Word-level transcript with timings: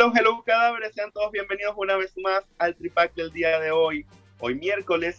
Hello, 0.00 0.12
hello, 0.14 0.44
cadáveres, 0.46 0.94
sean 0.94 1.10
todos 1.10 1.32
bienvenidos 1.32 1.74
una 1.76 1.96
vez 1.96 2.16
más 2.18 2.44
al 2.58 2.76
Tripac 2.76 3.12
del 3.16 3.32
día 3.32 3.58
de 3.58 3.72
hoy. 3.72 4.06
Hoy 4.38 4.54
miércoles, 4.54 5.18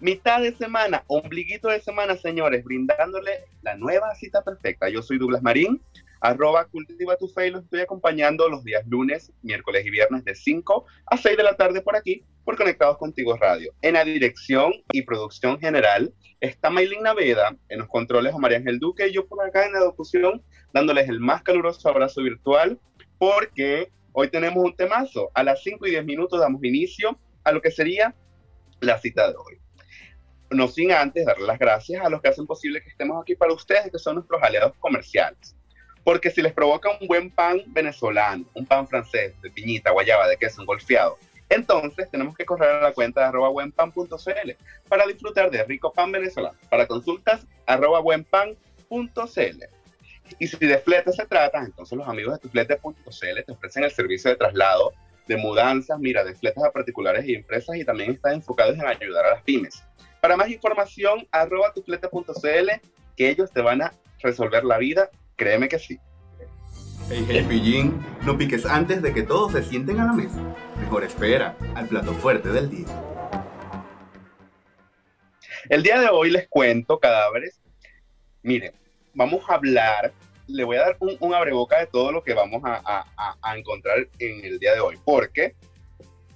mitad 0.00 0.40
de 0.40 0.56
semana, 0.56 1.04
ombliguito 1.08 1.68
de 1.68 1.78
semana, 1.82 2.16
señores, 2.16 2.64
brindándole 2.64 3.44
la 3.60 3.76
nueva 3.76 4.14
cita 4.14 4.42
perfecta. 4.42 4.88
Yo 4.88 5.02
soy 5.02 5.18
Douglas 5.18 5.42
Marín, 5.42 5.82
arroba 6.22 6.64
cultiva 6.64 7.18
tu 7.18 7.28
fe 7.28 7.48
y 7.48 7.50
los 7.50 7.64
estoy 7.64 7.80
acompañando 7.80 8.48
los 8.48 8.64
días 8.64 8.86
lunes, 8.86 9.30
miércoles 9.42 9.84
y 9.84 9.90
viernes 9.90 10.24
de 10.24 10.34
5 10.34 10.86
a 11.04 11.18
6 11.18 11.36
de 11.36 11.42
la 11.42 11.56
tarde 11.58 11.82
por 11.82 11.94
aquí, 11.94 12.24
por 12.46 12.56
Conectados 12.56 12.96
Contigo 12.96 13.36
Radio. 13.36 13.74
En 13.82 13.92
la 13.92 14.06
dirección 14.06 14.72
y 14.90 15.02
producción 15.02 15.60
general 15.60 16.14
está 16.40 16.70
Maylin 16.70 17.02
Naveda, 17.02 17.54
en 17.68 17.80
los 17.80 17.88
controles 17.88 18.32
a 18.32 18.38
María 18.38 18.56
Ángel 18.56 18.78
Duque 18.78 19.06
y 19.06 19.12
yo 19.12 19.26
por 19.26 19.46
acá 19.46 19.66
en 19.66 19.74
la 19.74 19.80
locución, 19.80 20.42
dándoles 20.72 21.10
el 21.10 21.20
más 21.20 21.42
caluroso 21.42 21.90
abrazo 21.90 22.22
virtual, 22.22 22.80
porque 23.18 23.90
Hoy 24.16 24.28
tenemos 24.30 24.62
un 24.62 24.76
temazo. 24.76 25.32
A 25.34 25.42
las 25.42 25.60
5 25.64 25.88
y 25.88 25.90
10 25.90 26.04
minutos 26.04 26.38
damos 26.38 26.62
inicio 26.62 27.18
a 27.42 27.50
lo 27.50 27.60
que 27.60 27.72
sería 27.72 28.14
la 28.78 28.96
cita 29.00 29.28
de 29.28 29.34
hoy. 29.34 29.58
No 30.50 30.68
sin 30.68 30.92
antes 30.92 31.26
darle 31.26 31.44
las 31.44 31.58
gracias 31.58 32.00
a 32.00 32.08
los 32.08 32.22
que 32.22 32.28
hacen 32.28 32.46
posible 32.46 32.80
que 32.80 32.90
estemos 32.90 33.20
aquí 33.20 33.34
para 33.34 33.52
ustedes, 33.52 33.90
que 33.90 33.98
son 33.98 34.14
nuestros 34.14 34.40
aliados 34.40 34.72
comerciales. 34.78 35.56
Porque 36.04 36.30
si 36.30 36.42
les 36.42 36.52
provoca 36.52 36.90
un 37.00 37.08
buen 37.08 37.28
pan 37.28 37.62
venezolano, 37.66 38.44
un 38.54 38.64
pan 38.64 38.86
francés, 38.86 39.34
de 39.42 39.50
piñita, 39.50 39.90
guayaba, 39.90 40.28
de 40.28 40.36
queso, 40.36 40.64
golfeado, 40.64 41.18
entonces 41.48 42.08
tenemos 42.08 42.36
que 42.36 42.44
correr 42.44 42.70
a 42.70 42.82
la 42.82 42.92
cuenta 42.92 43.22
de 43.22 43.26
arroba 43.26 43.48
buenpan.cl 43.48 44.50
para 44.88 45.06
disfrutar 45.06 45.50
de 45.50 45.64
rico 45.64 45.92
pan 45.92 46.12
venezolano. 46.12 46.56
Para 46.70 46.86
consultas, 46.86 47.44
arroba 47.66 47.98
buenpan.cl. 47.98 49.73
Y 50.38 50.46
si 50.46 50.56
de 50.56 50.78
flete 50.78 51.12
se 51.12 51.26
trata, 51.26 51.62
entonces 51.62 51.96
los 51.96 52.08
amigos 52.08 52.34
de 52.34 52.40
tuflete.cl 52.40 53.44
te 53.46 53.52
ofrecen 53.52 53.84
el 53.84 53.90
servicio 53.90 54.30
de 54.30 54.36
traslado, 54.36 54.92
de 55.26 55.36
mudanzas, 55.36 55.98
mira, 55.98 56.24
de 56.24 56.34
fletes 56.34 56.62
a 56.62 56.70
particulares 56.70 57.24
y 57.26 57.34
empresas 57.34 57.76
y 57.76 57.84
también 57.84 58.12
están 58.12 58.34
enfocados 58.34 58.74
en 58.74 58.86
ayudar 58.86 59.26
a 59.26 59.30
las 59.30 59.42
pymes. 59.42 59.82
Para 60.20 60.36
más 60.36 60.48
información, 60.48 61.26
arroba 61.30 61.72
tuflete.cl, 61.72 62.70
que 63.16 63.30
ellos 63.30 63.50
te 63.52 63.60
van 63.60 63.82
a 63.82 63.92
resolver 64.22 64.64
la 64.64 64.78
vida, 64.78 65.10
créeme 65.36 65.68
que 65.68 65.78
sí. 65.78 65.98
Hey, 67.10 67.26
hey, 67.28 67.44
pillín, 67.46 68.02
no 68.22 68.38
piques 68.38 68.64
antes 68.64 69.02
de 69.02 69.12
que 69.12 69.22
todos 69.22 69.52
se 69.52 69.62
sienten 69.62 70.00
a 70.00 70.06
la 70.06 70.12
mesa. 70.14 70.40
Mejor 70.80 71.04
espera 71.04 71.54
al 71.74 71.86
plato 71.86 72.14
fuerte 72.14 72.48
del 72.48 72.70
día. 72.70 72.86
El 75.68 75.82
día 75.82 75.98
de 76.00 76.08
hoy 76.08 76.30
les 76.30 76.48
cuento, 76.48 76.98
cadáveres. 76.98 77.60
Miren, 78.42 78.72
vamos 79.14 79.42
a 79.48 79.54
hablar, 79.54 80.12
le 80.46 80.64
voy 80.64 80.76
a 80.76 80.80
dar 80.80 80.96
un, 81.00 81.16
un 81.20 81.34
abreboca 81.34 81.78
de 81.78 81.86
todo 81.86 82.12
lo 82.12 82.22
que 82.22 82.34
vamos 82.34 82.62
a, 82.64 83.06
a, 83.42 83.56
encontrar 83.56 84.08
en 84.18 84.44
el 84.44 84.58
día 84.58 84.74
de 84.74 84.80
hoy, 84.80 84.98
porque 85.04 85.54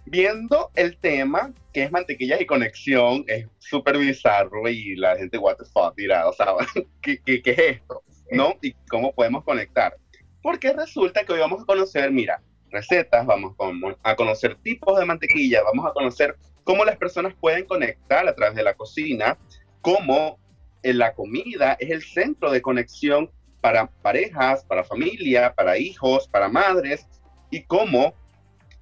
viendo 0.06 0.70
el 0.74 0.96
tema 0.96 1.52
que 1.72 1.84
es 1.84 1.92
mantequillas 1.92 2.40
y 2.40 2.46
conexión, 2.46 3.24
es 3.26 3.46
súper 3.58 3.98
bizarro 3.98 4.68
y 4.68 4.96
la 4.96 5.16
gente, 5.16 5.38
what 5.38 5.56
the 5.56 5.64
fuck, 5.64 5.94
dirá, 5.96 6.28
o 6.28 6.32
sea, 6.32 6.46
¿qué, 7.02 7.20
qué, 7.24 7.42
qué 7.42 7.50
es 7.50 7.58
esto? 7.58 8.02
¿No? 8.30 8.54
Y 8.62 8.72
cómo 8.88 9.12
podemos 9.12 9.44
conectar. 9.44 9.96
Porque 10.42 10.72
resulta 10.72 11.24
que 11.24 11.32
hoy 11.32 11.40
vamos 11.40 11.62
a 11.62 11.66
conocer, 11.66 12.10
mira, 12.10 12.40
recetas, 12.70 13.26
vamos 13.26 13.54
a 14.02 14.16
conocer 14.16 14.56
tipos 14.56 14.98
de 14.98 15.04
mantequilla, 15.04 15.62
vamos 15.62 15.86
a 15.86 15.92
conocer 15.92 16.36
cómo 16.64 16.84
las 16.84 16.96
personas 16.96 17.34
pueden 17.40 17.64
conectar 17.64 18.28
a 18.28 18.34
través 18.34 18.54
de 18.54 18.62
la 18.62 18.74
cocina, 18.74 19.38
cómo 19.80 20.38
la 20.82 21.14
comida 21.14 21.76
es 21.80 21.90
el 21.90 22.02
centro 22.02 22.50
de 22.50 22.62
conexión 22.62 23.30
para 23.60 23.86
parejas, 23.86 24.64
para 24.64 24.84
familia, 24.84 25.52
para 25.54 25.78
hijos, 25.78 26.28
para 26.28 26.48
madres, 26.48 27.06
y 27.50 27.62
cómo 27.64 28.14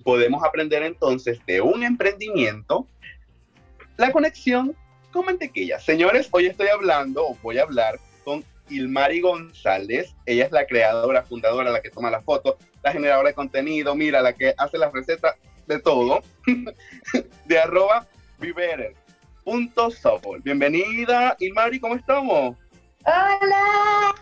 podemos 0.05 0.45
aprender 0.45 0.83
entonces 0.83 1.39
de 1.47 1.61
un 1.61 1.83
emprendimiento 1.83 2.87
la 3.97 4.12
conexión 4.12 4.77
con 5.11 5.25
mantequilla. 5.25 5.81
Señores, 5.81 6.29
hoy 6.31 6.47
estoy 6.47 6.69
hablando, 6.69 7.37
voy 7.43 7.59
a 7.59 7.62
hablar 7.62 7.99
con 8.25 8.45
Ilmari 8.69 9.21
González. 9.21 10.15
Ella 10.27 10.45
es 10.45 10.53
la 10.53 10.67
creadora, 10.67 11.23
fundadora, 11.23 11.71
la 11.71 11.81
que 11.81 11.91
toma 11.91 12.11
las 12.11 12.25
fotos, 12.25 12.57
la 12.83 12.93
generadora 12.93 13.31
de 13.31 13.34
contenido, 13.34 13.95
mira, 13.95 14.21
la 14.21 14.34
que 14.34 14.55
hace 14.59 14.77
las 14.77 14.93
recetas 14.93 15.37
de 15.67 15.81
todo, 15.81 16.23
de 17.47 17.59
arroba 17.59 18.07
Viverer 18.39 19.06
punto 19.47 19.91
Bienvenida, 20.43 21.37
Ilmari, 21.39 21.79
¿cómo 21.79 21.95
estamos? 21.95 22.57
Hola. 23.05 24.12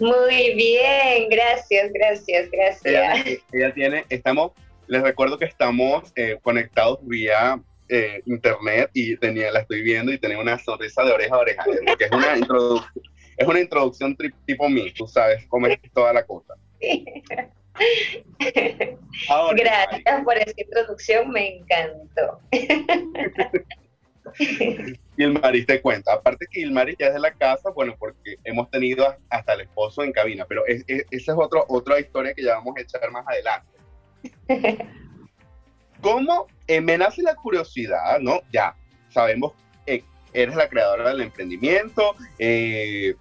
Muy 0.00 0.54
bien, 0.54 1.28
gracias, 1.30 1.92
gracias, 1.92 2.50
gracias. 2.50 3.40
Ella, 3.52 3.72
tiene, 3.72 4.04
estamos, 4.08 4.50
les 4.88 5.00
recuerdo 5.00 5.38
que 5.38 5.44
estamos 5.44 6.12
eh, 6.16 6.36
conectados 6.42 6.98
vía 7.02 7.62
eh, 7.88 8.20
internet 8.26 8.90
y 8.92 9.16
tenía, 9.16 9.52
la 9.52 9.60
estoy 9.60 9.82
viendo 9.82 10.12
y 10.12 10.18
tenía 10.18 10.40
una 10.40 10.58
sonrisa 10.58 11.04
de 11.04 11.12
oreja 11.12 11.36
a 11.36 11.38
oreja, 11.38 11.64
porque 11.86 12.06
es 12.06 12.10
una 12.10 12.36
introducción, 12.36 13.04
es 13.36 13.46
una 13.46 13.60
introducción 13.60 14.16
tipo 14.44 14.68
mí, 14.68 14.90
tú 14.90 15.06
sabes 15.06 15.46
cómo 15.46 15.68
es 15.68 15.78
toda 15.94 16.12
la 16.12 16.26
cosa. 16.26 16.54
Gracias 19.56 20.24
por 20.24 20.36
esa 20.36 20.54
introducción, 20.56 21.30
me 21.30 21.56
encantó. 21.56 22.40
Ilmari 25.16 25.64
te 25.64 25.80
cuenta, 25.80 26.14
aparte 26.14 26.46
que 26.50 26.60
Ilmari 26.60 26.96
ya 26.98 27.06
es 27.06 27.14
de 27.14 27.20
la 27.20 27.32
casa, 27.32 27.70
bueno, 27.70 27.94
porque 27.98 28.36
hemos 28.44 28.70
tenido 28.70 29.16
hasta 29.30 29.54
el 29.54 29.62
esposo 29.62 30.02
en 30.02 30.12
cabina, 30.12 30.44
pero 30.46 30.66
esa 30.66 30.84
es 31.10 31.28
otro, 31.28 31.64
otra 31.68 31.98
historia 31.98 32.34
que 32.34 32.42
ya 32.42 32.56
vamos 32.56 32.76
a 32.76 32.80
echar 32.80 33.10
más 33.10 33.26
adelante. 33.26 33.68
¿Cómo 36.00 36.46
eh, 36.66 36.80
me 36.80 36.98
nace 36.98 37.22
la 37.22 37.34
curiosidad, 37.34 38.18
no? 38.20 38.40
Ya 38.52 38.74
sabemos, 39.08 39.52
que 39.86 40.04
eres 40.32 40.54
la 40.54 40.68
creadora 40.68 41.08
del 41.08 41.22
emprendimiento, 41.22 42.14
eh, 42.38 43.14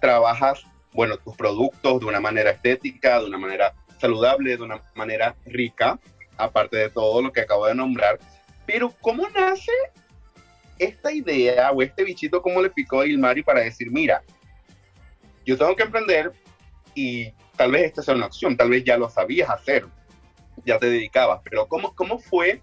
trabajas, 0.00 0.64
bueno, 0.92 1.16
tus 1.16 1.36
productos 1.36 2.00
de 2.00 2.06
una 2.06 2.20
manera 2.20 2.50
estética, 2.50 3.20
de 3.20 3.26
una 3.26 3.38
manera 3.38 3.74
saludable, 4.00 4.56
de 4.56 4.62
una 4.62 4.82
manera 4.94 5.36
rica, 5.46 5.98
aparte 6.36 6.76
de 6.76 6.90
todo 6.90 7.22
lo 7.22 7.32
que 7.32 7.42
acabo 7.42 7.66
de 7.66 7.74
nombrar. 7.74 8.18
Pero 8.66 8.94
¿cómo 9.00 9.28
nace 9.28 9.72
esta 10.78 11.12
idea 11.12 11.70
o 11.70 11.82
este 11.82 12.04
bichito, 12.04 12.40
cómo 12.40 12.62
le 12.62 12.70
picó 12.70 13.00
a 13.00 13.06
Ilmari 13.06 13.42
para 13.42 13.60
decir, 13.60 13.90
mira, 13.90 14.22
yo 15.44 15.56
tengo 15.58 15.76
que 15.76 15.82
emprender 15.82 16.32
y 16.94 17.30
tal 17.56 17.72
vez 17.72 17.84
esta 17.84 18.02
sea 18.02 18.14
una 18.14 18.26
opción, 18.26 18.56
tal 18.56 18.70
vez 18.70 18.84
ya 18.84 18.96
lo 18.96 19.10
sabías 19.10 19.50
hacer, 19.50 19.86
ya 20.64 20.78
te 20.78 20.86
dedicabas, 20.86 21.40
pero 21.44 21.66
¿cómo, 21.66 21.94
cómo 21.94 22.18
fue 22.18 22.62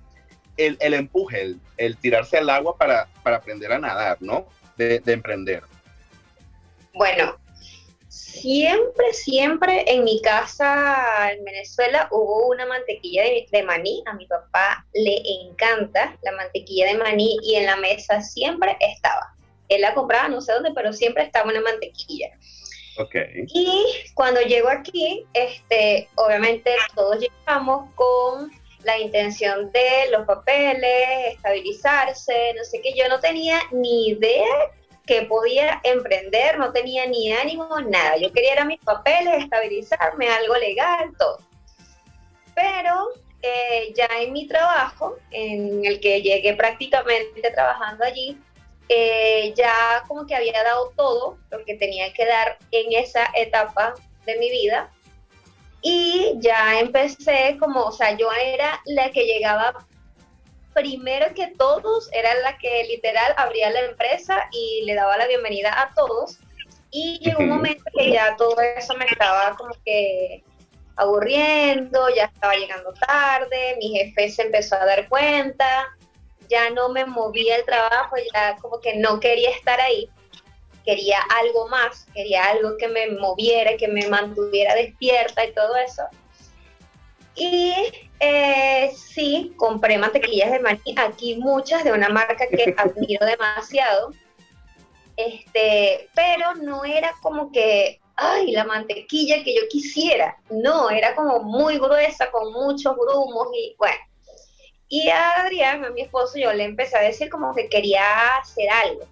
el, 0.57 0.77
el 0.79 0.95
empuje, 0.95 1.55
el, 1.77 1.97
tirarse 1.97 2.37
al 2.37 2.49
agua 2.49 2.75
para, 2.75 3.07
para 3.21 3.37
aprender 3.37 3.71
a 3.71 3.79
nadar, 3.79 4.17
¿no? 4.19 4.47
De 4.77 5.01
emprender. 5.05 5.63
Bueno, 6.93 7.37
siempre, 8.17 9.13
siempre 9.13 9.83
en 9.87 10.03
mi 10.03 10.21
casa 10.21 11.31
en 11.31 11.43
Venezuela 11.43 12.07
hubo 12.11 12.47
una 12.47 12.65
mantequilla 12.65 13.23
de, 13.23 13.63
maní. 13.63 14.03
A 14.05 14.13
mi 14.13 14.25
papá 14.25 14.85
le 14.93 15.21
encanta 15.25 16.17
la 16.23 16.31
mantequilla 16.33 16.87
de 16.87 16.97
maní 16.97 17.37
y 17.43 17.55
en 17.55 17.65
la 17.65 17.75
mesa 17.77 18.21
siempre 18.21 18.75
estaba. 18.79 19.35
Él 19.69 19.81
la 19.81 19.93
compraba, 19.93 20.29
no 20.29 20.41
sé 20.41 20.53
dónde, 20.53 20.71
pero 20.73 20.93
siempre 20.93 21.23
estaba 21.23 21.49
una 21.49 21.61
mantequilla. 21.61 22.29
Okay. 22.99 23.45
Y 23.53 23.85
cuando 24.15 24.41
llego 24.41 24.69
aquí, 24.69 25.25
este, 25.33 26.09
obviamente 26.15 26.71
todos 26.95 27.19
llegamos 27.19 27.93
con 27.93 28.51
la 28.83 28.97
intención 28.97 29.71
de 29.71 30.09
los 30.11 30.25
papeles, 30.25 31.35
estabilizarse, 31.35 32.53
no 32.55 32.63
sé 32.63 32.81
qué. 32.81 32.93
Yo 32.95 33.07
no 33.09 33.19
tenía 33.19 33.59
ni 33.71 34.09
idea 34.09 34.71
que 35.07 35.23
podía 35.23 35.79
emprender, 35.83 36.59
no 36.59 36.71
tenía 36.71 37.05
ni 37.07 37.31
ánimo, 37.31 37.79
nada. 37.79 38.17
Yo 38.17 38.31
quería 38.31 38.65
mis 38.65 38.81
papeles, 38.81 39.43
estabilizarme, 39.43 40.29
algo 40.29 40.55
legal, 40.57 41.11
todo. 41.17 41.39
Pero 42.53 43.09
eh, 43.41 43.93
ya 43.95 44.07
en 44.19 44.33
mi 44.33 44.47
trabajo, 44.47 45.17
en 45.31 45.85
el 45.85 45.99
que 46.01 46.21
llegué 46.21 46.53
prácticamente 46.55 47.49
trabajando 47.51 48.03
allí, 48.03 48.37
eh, 48.89 49.53
ya 49.55 50.03
como 50.07 50.25
que 50.25 50.35
había 50.35 50.63
dado 50.63 50.91
todo 50.95 51.37
lo 51.51 51.63
que 51.65 51.75
tenía 51.75 52.13
que 52.13 52.25
dar 52.25 52.57
en 52.71 52.93
esa 52.93 53.29
etapa 53.33 53.95
de 54.25 54.37
mi 54.37 54.51
vida. 54.51 54.91
Y 55.81 56.33
ya 56.39 56.79
empecé 56.79 57.55
como, 57.59 57.85
o 57.85 57.91
sea, 57.91 58.17
yo 58.17 58.29
era 58.33 58.81
la 58.85 59.11
que 59.11 59.23
llegaba 59.23 59.87
primero 60.77 61.33
que 61.33 61.47
todos, 61.57 62.07
era 62.13 62.35
la 62.41 62.55
que 62.59 62.83
literal 62.83 63.33
abría 63.35 63.71
la 63.71 63.79
empresa 63.81 64.47
y 64.51 64.83
le 64.85 64.93
daba 64.93 65.17
la 65.17 65.25
bienvenida 65.25 65.81
a 65.81 65.91
todos. 65.95 66.37
Y 66.91 67.19
llegó 67.19 67.39
un 67.39 67.49
momento 67.49 67.83
que 67.97 68.11
ya 68.11 68.35
todo 68.37 68.55
eso 68.61 68.93
me 68.95 69.05
estaba 69.05 69.55
como 69.55 69.73
que 69.83 70.43
aburriendo, 70.95 72.09
ya 72.15 72.25
estaba 72.25 72.53
llegando 72.55 72.93
tarde, 72.93 73.75
mi 73.79 73.89
jefe 73.97 74.29
se 74.29 74.43
empezó 74.43 74.75
a 74.75 74.85
dar 74.85 75.09
cuenta, 75.09 75.87
ya 76.47 76.69
no 76.69 76.89
me 76.89 77.05
movía 77.05 77.55
el 77.55 77.65
trabajo, 77.65 78.15
ya 78.33 78.55
como 78.57 78.79
que 78.79 78.95
no 78.97 79.19
quería 79.19 79.49
estar 79.49 79.81
ahí, 79.81 80.09
quería 80.85 81.19
algo 81.41 81.67
más, 81.69 82.05
quería 82.13 82.45
algo 82.45 82.77
que 82.77 82.87
me 82.87 83.07
moviera, 83.11 83.77
que 83.77 83.87
me 83.87 84.07
mantuviera 84.07 84.75
despierta 84.75 85.43
y 85.43 85.53
todo 85.53 85.75
eso. 85.75 86.03
Y 87.35 87.73
eh, 88.19 88.91
sí, 88.95 89.53
compré 89.57 89.97
mantequillas 89.97 90.51
de 90.51 90.59
maní, 90.59 90.95
aquí 90.97 91.35
muchas 91.35 91.83
de 91.83 91.91
una 91.91 92.09
marca 92.09 92.47
que 92.49 92.73
admiro 92.77 93.25
demasiado, 93.25 94.11
este, 95.15 96.09
pero 96.13 96.55
no 96.55 96.85
era 96.85 97.13
como 97.21 97.51
que 97.51 97.99
ay, 98.17 98.51
la 98.51 98.65
mantequilla 98.65 99.43
que 99.43 99.55
yo 99.55 99.61
quisiera. 99.69 100.37
No, 100.49 100.89
era 100.89 101.15
como 101.15 101.39
muy 101.41 101.77
gruesa, 101.77 102.29
con 102.31 102.51
muchos 102.51 102.95
grumos 102.95 103.47
y 103.53 103.75
bueno. 103.77 103.97
Y 104.89 105.09
a 105.09 105.43
Adrián, 105.43 105.85
a 105.85 105.89
mi 105.91 106.01
esposo, 106.01 106.37
yo 106.37 106.51
le 106.53 106.63
empecé 106.63 106.97
a 106.97 107.01
decir 107.01 107.29
como 107.29 107.53
que 107.53 107.69
quería 107.69 108.37
hacer 108.37 108.69
algo. 108.69 109.05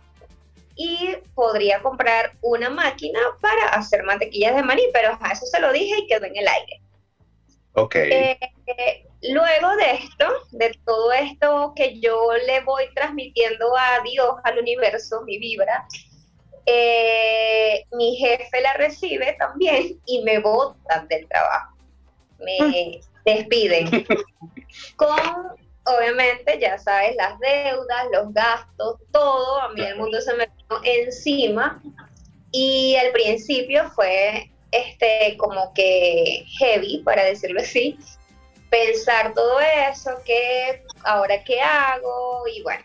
Y 0.76 1.16
podría 1.36 1.82
comprar 1.82 2.34
una 2.42 2.70
máquina 2.70 3.20
para 3.40 3.70
hacer 3.70 4.04
mantequillas 4.04 4.56
de 4.56 4.64
maní, 4.64 4.84
pero 4.92 5.18
a 5.22 5.32
eso 5.32 5.46
se 5.46 5.60
lo 5.60 5.72
dije 5.72 6.00
y 6.00 6.08
quedó 6.08 6.26
en 6.26 6.36
el 6.36 6.48
aire. 6.48 6.82
Ok. 7.74 7.96
Eh, 7.96 8.40
luego 9.22 9.76
de 9.78 9.92
esto, 9.92 10.26
de 10.52 10.78
todo 10.86 11.12
esto 11.14 11.74
que 11.76 12.00
yo 12.00 12.32
le 12.46 12.62
voy 12.62 12.86
transmitiendo 12.94 13.76
a 13.78 14.02
Dios, 14.04 14.36
al 14.44 14.60
universo, 14.60 15.22
mi 15.22 15.38
vibra, 15.38 15.88
eh, 16.66 17.86
mi 17.92 18.16
jefe 18.16 18.62
la 18.62 18.74
recibe 18.74 19.36
también 19.38 20.00
y 20.06 20.22
me 20.24 20.40
botan 20.40 21.08
del 21.08 21.28
trabajo. 21.28 21.76
Me 22.40 23.00
despiden. 23.26 24.06
Con, 24.96 25.20
obviamente, 25.86 26.60
ya 26.60 26.78
sabes, 26.78 27.16
las 27.16 27.40
deudas, 27.40 28.06
los 28.12 28.34
gastos, 28.34 29.00
todo. 29.12 29.62
A 29.62 29.70
mí 29.70 29.82
el 29.82 29.98
mundo 29.98 30.20
se 30.22 30.34
me 30.34 30.48
vino 30.48 30.82
encima. 30.84 31.82
Y 32.52 32.96
al 32.96 33.12
principio 33.12 33.90
fue 33.92 34.50
este 34.72 35.38
como 35.38 35.74
que 35.74 36.46
heavy, 36.58 37.02
para 37.04 37.24
decirlo 37.26 37.62
así, 37.62 37.98
pensar 38.76 39.34
todo 39.34 39.60
eso, 39.60 40.12
que 40.26 40.84
ahora 41.04 41.44
qué 41.44 41.62
hago, 41.62 42.44
y 42.48 42.62
bueno, 42.64 42.84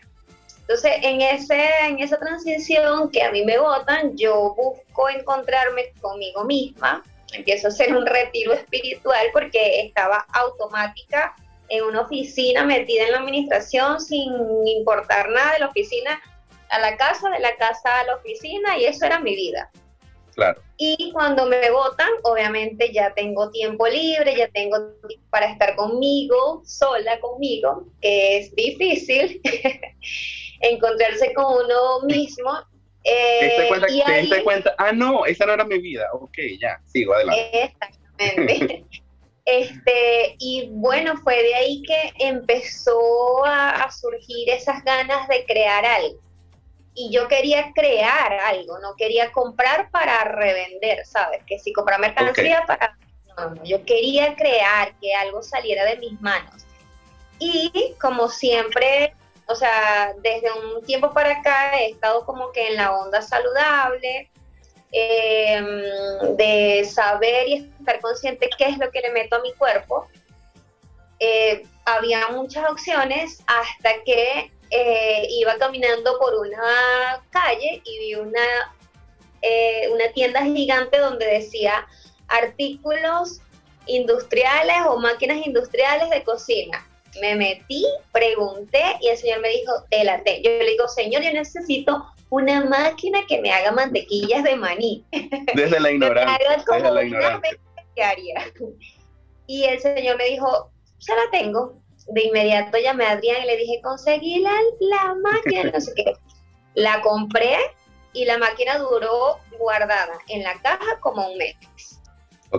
entonces, 0.61 0.93
en, 1.01 1.21
ese, 1.21 1.69
en 1.81 1.99
esa 1.99 2.17
transición 2.17 3.09
que 3.11 3.21
a 3.21 3.31
mí 3.31 3.43
me 3.43 3.57
votan, 3.57 4.15
yo 4.15 4.55
busco 4.55 5.09
encontrarme 5.09 5.91
conmigo 5.99 6.45
misma, 6.45 7.03
empiezo 7.33 7.67
a 7.67 7.71
hacer 7.71 7.93
un 7.93 8.05
retiro 8.05 8.53
espiritual 8.53 9.27
porque 9.33 9.81
estaba 9.81 10.25
automática 10.31 11.35
en 11.67 11.83
una 11.83 12.01
oficina 12.01 12.63
metida 12.63 13.03
en 13.03 13.11
la 13.11 13.19
administración 13.19 13.99
sin 13.99 14.31
importar 14.65 15.29
nada 15.29 15.53
de 15.53 15.59
la 15.59 15.67
oficina 15.67 16.21
a 16.69 16.79
la 16.79 16.95
casa, 16.95 17.29
de 17.29 17.39
la 17.39 17.55
casa 17.57 17.99
a 17.99 18.03
la 18.05 18.15
oficina 18.15 18.77
y 18.77 18.85
eso 18.85 19.05
era 19.05 19.19
mi 19.19 19.35
vida. 19.35 19.69
Claro. 20.35 20.61
Y 20.77 21.11
cuando 21.11 21.45
me 21.45 21.69
votan, 21.69 22.09
obviamente 22.23 22.91
ya 22.93 23.13
tengo 23.13 23.51
tiempo 23.51 23.87
libre, 23.87 24.35
ya 24.35 24.47
tengo 24.49 24.77
tiempo 25.07 25.25
para 25.29 25.51
estar 25.51 25.75
conmigo, 25.75 26.61
sola 26.65 27.19
conmigo, 27.19 27.85
que 28.01 28.37
es 28.37 28.55
difícil. 28.55 29.41
encontrarse 30.61 31.33
con 31.33 31.65
uno 31.65 32.01
mismo. 32.05 32.51
Eh, 33.03 33.53
¿Te, 33.57 33.67
cuenta, 33.67 33.87
y 33.89 34.29
te 34.29 34.43
cuenta? 34.43 34.75
Ah, 34.77 34.91
no, 34.91 35.25
esa 35.25 35.45
no 35.45 35.53
era 35.53 35.65
mi 35.65 35.79
vida. 35.79 36.07
Ok, 36.13 36.37
ya, 36.59 36.79
sigo 36.85 37.13
adelante. 37.13 37.63
Exactamente. 37.63 38.85
este, 39.45 40.35
y 40.39 40.69
bueno, 40.71 41.17
fue 41.23 41.41
de 41.41 41.55
ahí 41.55 41.81
que 41.81 42.13
empezó 42.19 43.43
a, 43.45 43.89
surgir 43.91 44.49
esas 44.49 44.83
ganas 44.83 45.27
de 45.27 45.45
crear 45.45 45.83
algo. 45.83 46.19
Y 46.93 47.11
yo 47.11 47.27
quería 47.27 47.71
crear 47.73 48.33
algo, 48.33 48.79
no 48.79 48.95
quería 48.95 49.31
comprar 49.31 49.89
para 49.91 50.23
revender, 50.25 51.05
¿sabes? 51.05 51.43
Que 51.45 51.57
si 51.57 51.71
comprar 51.71 51.99
mercancía 51.99 52.63
para... 52.67 52.97
No, 53.37 53.63
yo 53.63 53.85
quería 53.85 54.35
crear 54.35 54.93
que 54.99 55.15
algo 55.15 55.41
saliera 55.41 55.85
de 55.85 55.97
mis 55.97 56.19
manos. 56.19 56.65
Y 57.39 57.95
como 57.99 58.27
siempre 58.27 59.15
o 59.51 59.55
sea, 59.55 60.13
desde 60.23 60.47
un 60.53 60.83
tiempo 60.85 61.11
para 61.13 61.39
acá 61.39 61.77
he 61.79 61.91
estado 61.91 62.25
como 62.25 62.51
que 62.51 62.67
en 62.67 62.77
la 62.77 62.93
onda 62.95 63.21
saludable, 63.21 64.29
em, 64.91 66.35
de 66.37 66.83
saber 66.85 67.47
y 67.47 67.71
estar 67.79 67.99
consciente 67.99 68.49
qué 68.57 68.65
es 68.65 68.77
lo 68.77 68.89
que 68.91 69.01
le 69.01 69.11
meto 69.11 69.35
a 69.35 69.41
mi 69.41 69.53
cuerpo. 69.53 70.07
Eh, 71.19 71.63
había 71.85 72.29
muchas 72.29 72.69
opciones 72.69 73.43
hasta 73.45 74.03
que 74.03 74.51
eh, 74.71 75.27
iba 75.29 75.57
caminando 75.57 76.17
por 76.19 76.33
una 76.35 77.23
calle 77.29 77.81
y 77.85 77.99
vi 77.99 78.15
una, 78.15 78.75
eh, 79.41 79.89
una 79.93 80.11
tienda 80.13 80.43
gigante 80.43 80.97
donde 80.97 81.25
decía 81.25 81.85
artículos 82.27 83.41
industriales 83.85 84.77
o 84.87 84.97
máquinas 84.99 85.45
industriales 85.45 86.09
de 86.09 86.23
cocina 86.23 86.87
me 87.19 87.35
metí, 87.35 87.85
pregunté 88.11 88.81
y 89.01 89.09
el 89.09 89.17
señor 89.17 89.41
me 89.41 89.49
dijo, 89.49 89.73
Yo 89.91 90.51
le 90.51 90.65
digo, 90.65 90.87
señor, 90.87 91.23
yo 91.23 91.33
necesito 91.33 92.05
una 92.29 92.63
máquina 92.65 93.19
que 93.27 93.41
me 93.41 93.51
haga 93.51 93.71
mantequillas 93.71 94.43
de 94.43 94.55
maní. 94.55 95.05
Desde 95.55 95.79
la 95.79 95.91
ignorancia. 95.91 96.47
desde 96.67 96.91
la 96.91 97.03
ignorancia. 97.03 97.59
Y 99.47 99.65
el 99.65 99.79
señor 99.79 100.17
me 100.17 100.25
dijo, 100.25 100.71
ya 100.99 101.15
la 101.15 101.29
tengo. 101.29 101.80
De 102.07 102.23
inmediato 102.23 102.77
llamé 102.77 103.05
a 103.05 103.11
Adrián 103.11 103.43
y 103.43 103.45
le 103.45 103.57
dije, 103.57 103.81
conseguí 103.81 104.39
la, 104.39 104.53
la 104.79 105.15
máquina, 105.15 105.71
no 105.71 105.81
sé 105.81 105.93
qué. 105.95 106.13
La 106.73 107.01
compré 107.01 107.57
y 108.13 108.23
la 108.23 108.37
máquina 108.37 108.77
duró 108.77 109.39
guardada 109.59 110.17
en 110.27 110.43
la 110.43 110.53
caja 110.61 110.99
como 111.01 111.27
un 111.27 111.37
mes. 111.37 111.55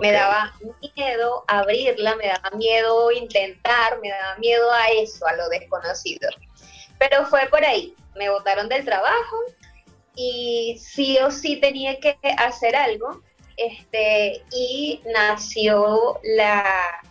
Me 0.01 0.11
daba 0.11 0.53
miedo 0.95 1.43
abrirla, 1.47 2.15
me 2.15 2.27
daba 2.27 2.49
miedo 2.51 3.11
intentar, 3.11 3.99
me 4.01 4.09
daba 4.09 4.35
miedo 4.37 4.71
a 4.71 4.89
eso, 4.89 5.25
a 5.27 5.33
lo 5.33 5.47
desconocido. 5.49 6.29
Pero 6.97 7.25
fue 7.25 7.47
por 7.47 7.63
ahí, 7.63 7.95
me 8.15 8.29
botaron 8.29 8.69
del 8.69 8.85
trabajo 8.85 9.37
y 10.15 10.79
sí 10.79 11.17
o 11.19 11.29
sí 11.29 11.57
tenía 11.57 11.99
que 11.99 12.17
hacer 12.37 12.75
algo. 12.75 13.21
Este, 13.55 14.43
y 14.51 14.99
nació 15.05 16.19
la, 16.23 17.01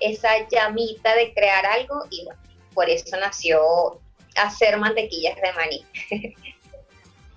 esa 0.00 0.48
llamita 0.48 1.14
de 1.14 1.32
crear 1.34 1.64
algo 1.66 2.04
y 2.10 2.26
por 2.74 2.88
eso 2.90 3.16
nació 3.18 4.00
hacer 4.36 4.78
mantequillas 4.78 5.36
de 5.36 5.52
maní. 5.52 5.84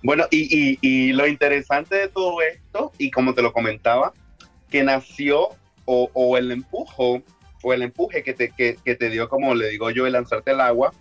Bueno, 0.02 0.26
y, 0.30 0.78
y, 0.80 1.12
lo 1.12 1.26
interesante 1.26 1.94
de 1.94 2.08
todo 2.08 2.40
esto, 2.40 2.90
y 2.96 3.10
como 3.10 3.34
te 3.34 3.42
lo 3.42 3.52
comentaba, 3.52 4.14
que 4.70 4.82
nació 4.82 5.50
o, 5.84 6.36
el 6.38 6.52
empujo 6.52 7.22
o 7.62 7.72
el 7.72 7.82
empuje 7.82 8.22
que 8.22 8.32
te, 8.32 8.50
que, 8.52 8.76
te 8.94 9.10
dio, 9.10 9.28
como 9.28 9.54
le 9.54 9.68
digo 9.68 9.90
yo, 9.90 10.06
el 10.06 10.12
lanzarte 10.12 10.52
al 10.52 10.60
agua, 10.60 10.94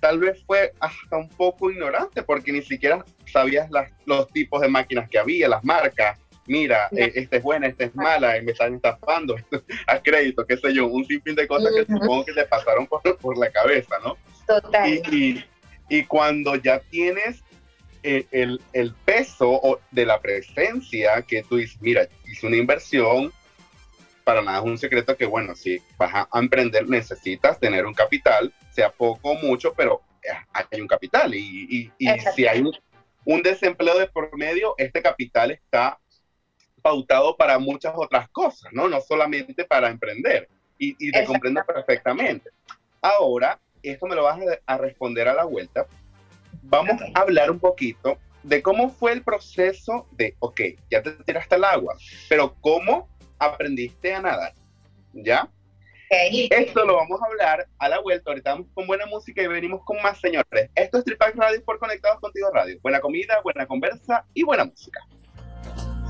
tal 0.00 0.20
vez 0.20 0.42
fue 0.46 0.72
hasta 0.80 1.16
un 1.16 1.28
poco 1.28 1.70
ignorante 1.70 2.22
porque 2.22 2.52
ni 2.52 2.62
siquiera 2.62 3.04
sabías 3.30 3.70
las, 3.70 3.90
los 4.06 4.28
tipos 4.28 4.60
de 4.60 4.68
máquinas 4.68 5.08
que 5.10 5.18
había, 5.18 5.48
las 5.48 5.64
marcas. 5.64 6.18
Mira, 6.46 6.88
eh, 6.92 7.12
esta 7.14 7.36
es 7.36 7.42
buena, 7.42 7.66
esta 7.66 7.84
es 7.84 7.94
mala, 7.94 8.34
me 8.42 8.52
están 8.52 8.74
estafando 8.74 9.36
a 9.86 10.02
crédito, 10.02 10.46
qué 10.46 10.56
sé 10.56 10.74
yo, 10.74 10.86
un 10.86 11.04
sinfín 11.06 11.34
de 11.34 11.48
cosas 11.48 11.72
que 11.74 11.92
supongo 11.92 12.24
que 12.24 12.32
te 12.34 12.44
pasaron 12.44 12.86
por, 12.86 13.02
por 13.18 13.38
la 13.38 13.50
cabeza, 13.50 13.96
¿no? 14.04 14.16
Total. 14.46 14.90
y, 15.10 15.42
y 15.88 16.04
cuando 16.04 16.56
ya 16.56 16.80
tienes 16.80 17.42
el, 18.02 18.60
el, 18.72 18.94
peso 19.06 19.80
de 19.90 20.04
la 20.04 20.20
presencia 20.20 21.22
que 21.22 21.42
tú 21.42 21.56
dices, 21.56 21.80
mira, 21.80 22.06
hice 22.26 22.46
una 22.46 22.56
inversión, 22.56 23.32
para 24.24 24.42
nada 24.42 24.58
es 24.58 24.64
un 24.64 24.78
secreto 24.78 25.16
que, 25.16 25.26
bueno, 25.26 25.54
si 25.54 25.80
vas 25.96 26.26
a 26.30 26.38
emprender 26.38 26.88
necesitas 26.88 27.58
tener 27.58 27.86
un 27.86 27.94
capital, 27.94 28.52
sea 28.70 28.90
poco 28.90 29.30
o 29.30 29.34
mucho, 29.36 29.72
pero 29.74 30.02
eh, 30.22 30.32
hay 30.52 30.80
un 30.80 30.88
capital. 30.88 31.34
Y, 31.34 31.90
y, 31.98 32.08
si 32.34 32.46
hay 32.46 32.62
un, 33.24 33.42
desempleo 33.42 33.98
de 33.98 34.06
por 34.06 34.36
medio, 34.36 34.74
este 34.78 35.02
capital 35.02 35.50
está 35.52 35.98
pautado 36.84 37.34
para 37.34 37.58
muchas 37.58 37.94
otras 37.96 38.28
cosas, 38.28 38.70
¿no? 38.74 38.88
No 38.88 39.00
solamente 39.00 39.64
para 39.64 39.88
emprender. 39.88 40.50
Y, 40.78 40.94
y 40.98 41.10
te 41.10 41.24
comprendo 41.24 41.64
perfectamente. 41.64 42.50
Ahora, 43.00 43.58
esto 43.82 44.06
me 44.06 44.14
lo 44.14 44.24
vas 44.24 44.38
a 44.66 44.76
responder 44.76 45.28
a 45.28 45.34
la 45.34 45.44
vuelta, 45.44 45.86
vamos 46.62 47.00
a 47.14 47.20
hablar 47.20 47.50
un 47.50 47.58
poquito 47.58 48.18
de 48.42 48.60
cómo 48.62 48.90
fue 48.90 49.12
el 49.12 49.22
proceso 49.22 50.06
de, 50.12 50.36
ok, 50.40 50.60
ya 50.90 51.02
te 51.02 51.12
tiraste 51.12 51.54
al 51.54 51.64
agua, 51.64 51.96
pero 52.28 52.54
¿cómo 52.60 53.08
aprendiste 53.38 54.14
a 54.14 54.20
nadar? 54.20 54.52
¿Ya? 55.14 55.48
Esto 56.10 56.84
lo 56.84 56.96
vamos 56.96 57.20
a 57.22 57.26
hablar 57.26 57.66
a 57.78 57.88
la 57.88 58.00
vuelta. 58.00 58.30
Ahorita 58.30 58.52
vamos 58.52 58.68
con 58.74 58.86
buena 58.86 59.06
música 59.06 59.42
y 59.42 59.46
venimos 59.48 59.82
con 59.84 60.00
más, 60.02 60.20
señores. 60.20 60.70
Esto 60.74 60.98
es 60.98 61.04
Tripac 61.04 61.34
Radio 61.34 61.64
por 61.64 61.78
Conectados 61.78 62.20
Contigo 62.20 62.50
Radio. 62.52 62.78
Buena 62.82 63.00
comida, 63.00 63.40
buena 63.42 63.66
conversa 63.66 64.24
y 64.34 64.44
buena 64.44 64.64
música. 64.64 65.00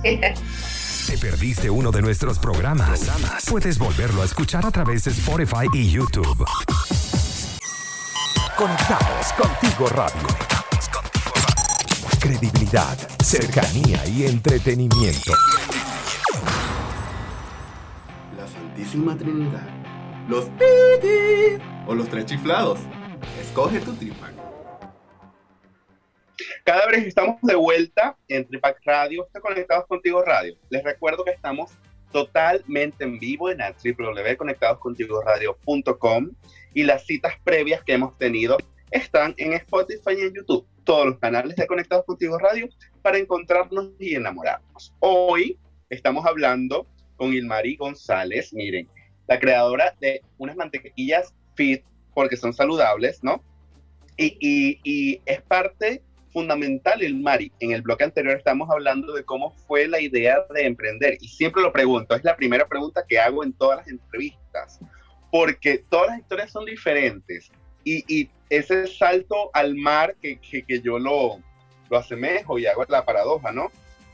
¿Te 0.05 1.17
perdiste 1.19 1.71
uno 1.71 1.91
de 1.91 2.03
nuestros 2.03 2.39
programas? 2.39 3.11
Puedes 3.49 3.79
volverlo 3.79 4.21
a 4.21 4.27
escuchar 4.27 4.67
a 4.67 4.71
través 4.71 5.05
de 5.05 5.13
Spotify 5.13 5.67
y 5.73 5.91
YouTube. 5.91 6.45
Conectados 8.55 9.33
Contigo 9.33 9.89
Radio. 9.89 10.29
Credibilidad, 12.21 12.99
cercanía 13.23 14.07
y 14.07 14.27
entretenimiento. 14.27 15.33
La 18.37 18.47
Santísima 18.47 19.17
Trinidad. 19.17 19.67
Los 20.29 20.45
piti 20.51 21.63
o 21.87 21.95
los 21.95 22.11
tres 22.11 22.27
chiflados. 22.27 22.79
Escoge 23.41 23.81
tu 23.81 23.95
tripac. 23.95 24.34
Cada 26.64 26.87
vez 26.87 27.07
estamos 27.07 27.41
de 27.43 27.55
vuelta 27.55 28.17
en 28.29 28.47
Tripac 28.47 28.81
Radio, 28.85 29.26
está 29.26 29.41
Conectados 29.41 29.87
Contigo 29.87 30.23
Radio. 30.23 30.57
Les 30.69 30.83
recuerdo 30.83 31.23
que 31.25 31.31
estamos 31.31 31.71
totalmente 32.12 33.05
en 33.05 33.21
vivo 33.21 33.50
en 33.50 33.59
www.conectadoscontigoradio.com 33.59 36.31
y 36.73 36.83
las 36.83 37.07
citas 37.07 37.35
previas 37.45 37.85
que 37.85 37.93
hemos 37.93 38.19
tenido 38.19 38.57
están 38.91 39.35
en 39.37 39.53
Spotify 39.55 40.14
y 40.19 40.23
en 40.23 40.35
YouTube, 40.35 40.67
todos 40.85 41.07
los 41.07 41.19
canales 41.19 41.55
de 41.57 41.67
Conectados 41.67 42.05
Contigo 42.05 42.38
Radio 42.38 42.69
para 43.03 43.19
encontrarnos 43.19 43.93
y 43.99 44.17
enamorarnos. 44.17 44.95
Hoy 45.00 45.59
estamos 45.88 46.26
hablando 46.26 46.87
con 47.17 47.33
Ilmari 47.33 47.76
González, 47.76 48.53
miren, 48.53 48.88
la 49.29 49.38
creadora 49.38 49.95
de 50.00 50.21
unas 50.38 50.57
mantequillas 50.57 51.33
fit 51.55 51.85
porque 52.12 52.37
son 52.37 52.53
saludables, 52.53 53.23
¿no? 53.23 53.45
Y 54.17 55.21
es 55.26 55.43
parte 55.43 56.03
fundamental 56.35 57.00
el 57.03 57.14
Mari. 57.14 57.53
En 57.61 57.71
el 57.71 57.81
bloque 57.81 58.05
anterior 58.05 58.37
estamos 58.37 58.69
hablando 58.69 59.14
de 59.14 59.25
cómo 59.25 59.53
fue 59.67 59.87
la 59.87 60.00
idea 60.00 60.45
de 60.53 60.67
emprender 60.67 61.17
y 61.21 61.29
siempre 61.29 61.62
lo 61.62 61.73
pregunto, 61.73 62.14
es 62.14 62.25
la 62.25 62.37
primera 62.37 62.67
pregunta 62.67 63.05
que 63.09 63.19
hago 63.19 63.45
en 63.45 63.53
todas 63.55 63.79
las 63.79 63.88
entrevistas, 63.88 64.81
porque 65.31 65.85
todas 65.88 66.09
las 66.09 66.19
historias 66.19 66.50
son 66.50 66.67
diferentes 66.67 67.50
y, 67.85 68.29
ese 68.50 68.87
salto 68.87 69.50
al 69.53 69.75
mar 69.75 70.14
que, 70.21 70.38
que, 70.38 70.81
yo 70.81 70.99
lo, 70.99 71.41
lo 71.91 71.97
asemejo 71.97 72.59
y 72.59 72.67
hago 72.67 72.85
la 72.88 73.05
paradoja, 73.05 73.50
¿no? 73.50 73.73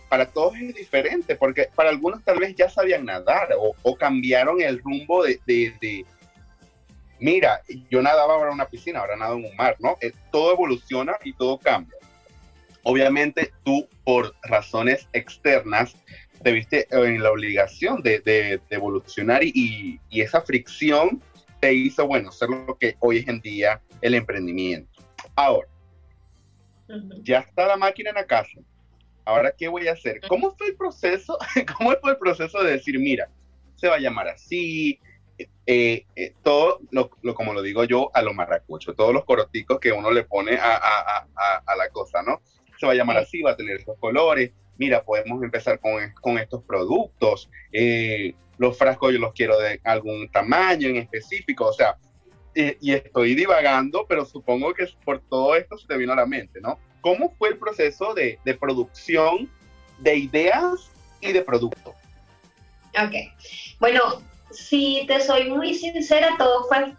Para 0.08 0.26
todos 0.26 0.56
es 0.56 0.74
diferente, 0.74 1.34
porque 1.34 1.68
para 1.74 1.90
algunos 1.90 2.24
tal 2.24 2.38
vez 2.38 2.54
ya 2.54 2.70
sabían 2.70 3.04
nadar 3.04 3.48
o, 3.58 3.96
cambiaron 3.96 4.62
el 4.62 4.78
rumbo 4.78 5.24
de, 5.24 5.40
de, 5.46 5.74
de 5.80 6.06
mira, 7.18 7.60
yo 7.90 8.00
nadaba 8.00 8.34
ahora 8.34 8.48
en 8.48 8.54
una 8.54 8.68
piscina, 8.68 9.00
ahora 9.00 9.16
nado 9.16 9.36
en 9.36 9.44
un 9.44 9.56
mar, 9.56 9.76
¿no? 9.78 9.98
Eh, 10.00 10.12
todo 10.30 10.54
evoluciona 10.54 11.16
y 11.22 11.34
todo 11.34 11.58
cambia. 11.58 11.99
Obviamente 12.82 13.52
tú, 13.64 13.88
por 14.04 14.34
razones 14.42 15.08
externas, 15.12 15.94
te 16.42 16.52
viste 16.52 16.86
en 16.90 17.22
la 17.22 17.30
obligación 17.30 18.02
de, 18.02 18.60
evolucionar 18.70 19.42
y, 19.44 20.00
esa 20.10 20.40
fricción 20.40 21.22
te 21.60 21.74
hizo, 21.74 22.06
bueno, 22.06 22.32
ser 22.32 22.48
lo 22.48 22.78
que 22.78 22.96
hoy 23.00 23.18
es 23.18 23.28
en 23.28 23.40
día 23.40 23.80
el 24.00 24.14
emprendimiento. 24.14 25.02
Ahora, 25.36 25.68
ya 27.22 27.40
está 27.40 27.66
la 27.66 27.76
máquina 27.76 28.10
en 28.10 28.16
la 28.16 28.26
casa. 28.26 28.58
Ahora, 29.24 29.52
¿qué 29.56 29.68
voy 29.68 29.86
a 29.88 29.92
hacer? 29.92 30.20
¿Cómo 30.26 30.54
fue 30.56 30.68
el 30.68 30.76
proceso? 30.76 31.38
¿Cómo 31.76 31.92
fue 32.00 32.12
el 32.12 32.18
proceso 32.18 32.62
de 32.62 32.72
decir, 32.72 32.98
mira, 32.98 33.28
se 33.76 33.88
va 33.88 33.96
a 33.96 34.00
llamar 34.00 34.28
así? 34.28 34.98
Eh, 35.66 36.04
eh, 36.16 36.34
todo, 36.42 36.80
lo, 36.90 37.10
como 37.34 37.52
lo 37.52 37.62
digo 37.62 37.84
yo, 37.84 38.10
a 38.14 38.22
lo 38.22 38.34
marracucho, 38.34 38.94
todos 38.94 39.14
los 39.14 39.24
coroticos 39.24 39.78
que 39.78 39.92
uno 39.92 40.10
le 40.10 40.24
pone 40.24 40.58
a 40.58 41.76
la 41.76 41.88
cosa, 41.90 42.22
¿no? 42.22 42.40
Se 42.80 42.86
va 42.86 42.92
a 42.92 42.96
llamar 42.96 43.18
así, 43.18 43.42
va 43.42 43.50
a 43.50 43.56
tener 43.56 43.76
esos 43.76 43.98
colores. 43.98 44.52
Mira, 44.78 45.04
podemos 45.04 45.42
empezar 45.42 45.78
con, 45.78 46.38
estos 46.38 46.64
productos. 46.64 47.50
Eh, 47.70 48.34
los 48.56 48.78
frascos 48.78 49.12
yo 49.12 49.18
los 49.18 49.34
quiero 49.34 49.58
de 49.58 49.78
algún 49.84 50.30
tamaño 50.30 50.88
en 50.88 50.96
específico. 50.96 51.66
O 51.66 51.72
sea, 51.74 51.98
y 52.54 52.92
estoy 52.92 53.34
divagando, 53.34 54.06
pero 54.08 54.24
supongo 54.24 54.72
que 54.72 54.86
por 55.04 55.20
todo 55.20 55.54
esto 55.54 55.76
se 55.76 55.86
te 55.86 55.96
vino 55.98 56.14
a 56.14 56.16
la 56.16 56.26
mente, 56.26 56.60
¿no? 56.60 56.78
¿Cómo 57.02 57.34
fue 57.38 57.50
el 57.50 57.58
proceso 57.58 58.14
de, 58.14 58.38
de 58.44 58.54
producción 58.54 59.48
de 59.98 60.16
ideas 60.16 60.90
y 61.20 61.32
de 61.32 61.42
producto? 61.42 61.94
Ok. 62.98 63.14
Bueno, 63.78 64.22
si 64.50 65.04
te 65.06 65.20
soy 65.20 65.50
muy 65.50 65.74
sincera, 65.74 66.34
todo 66.38 66.64
fue 66.64 66.94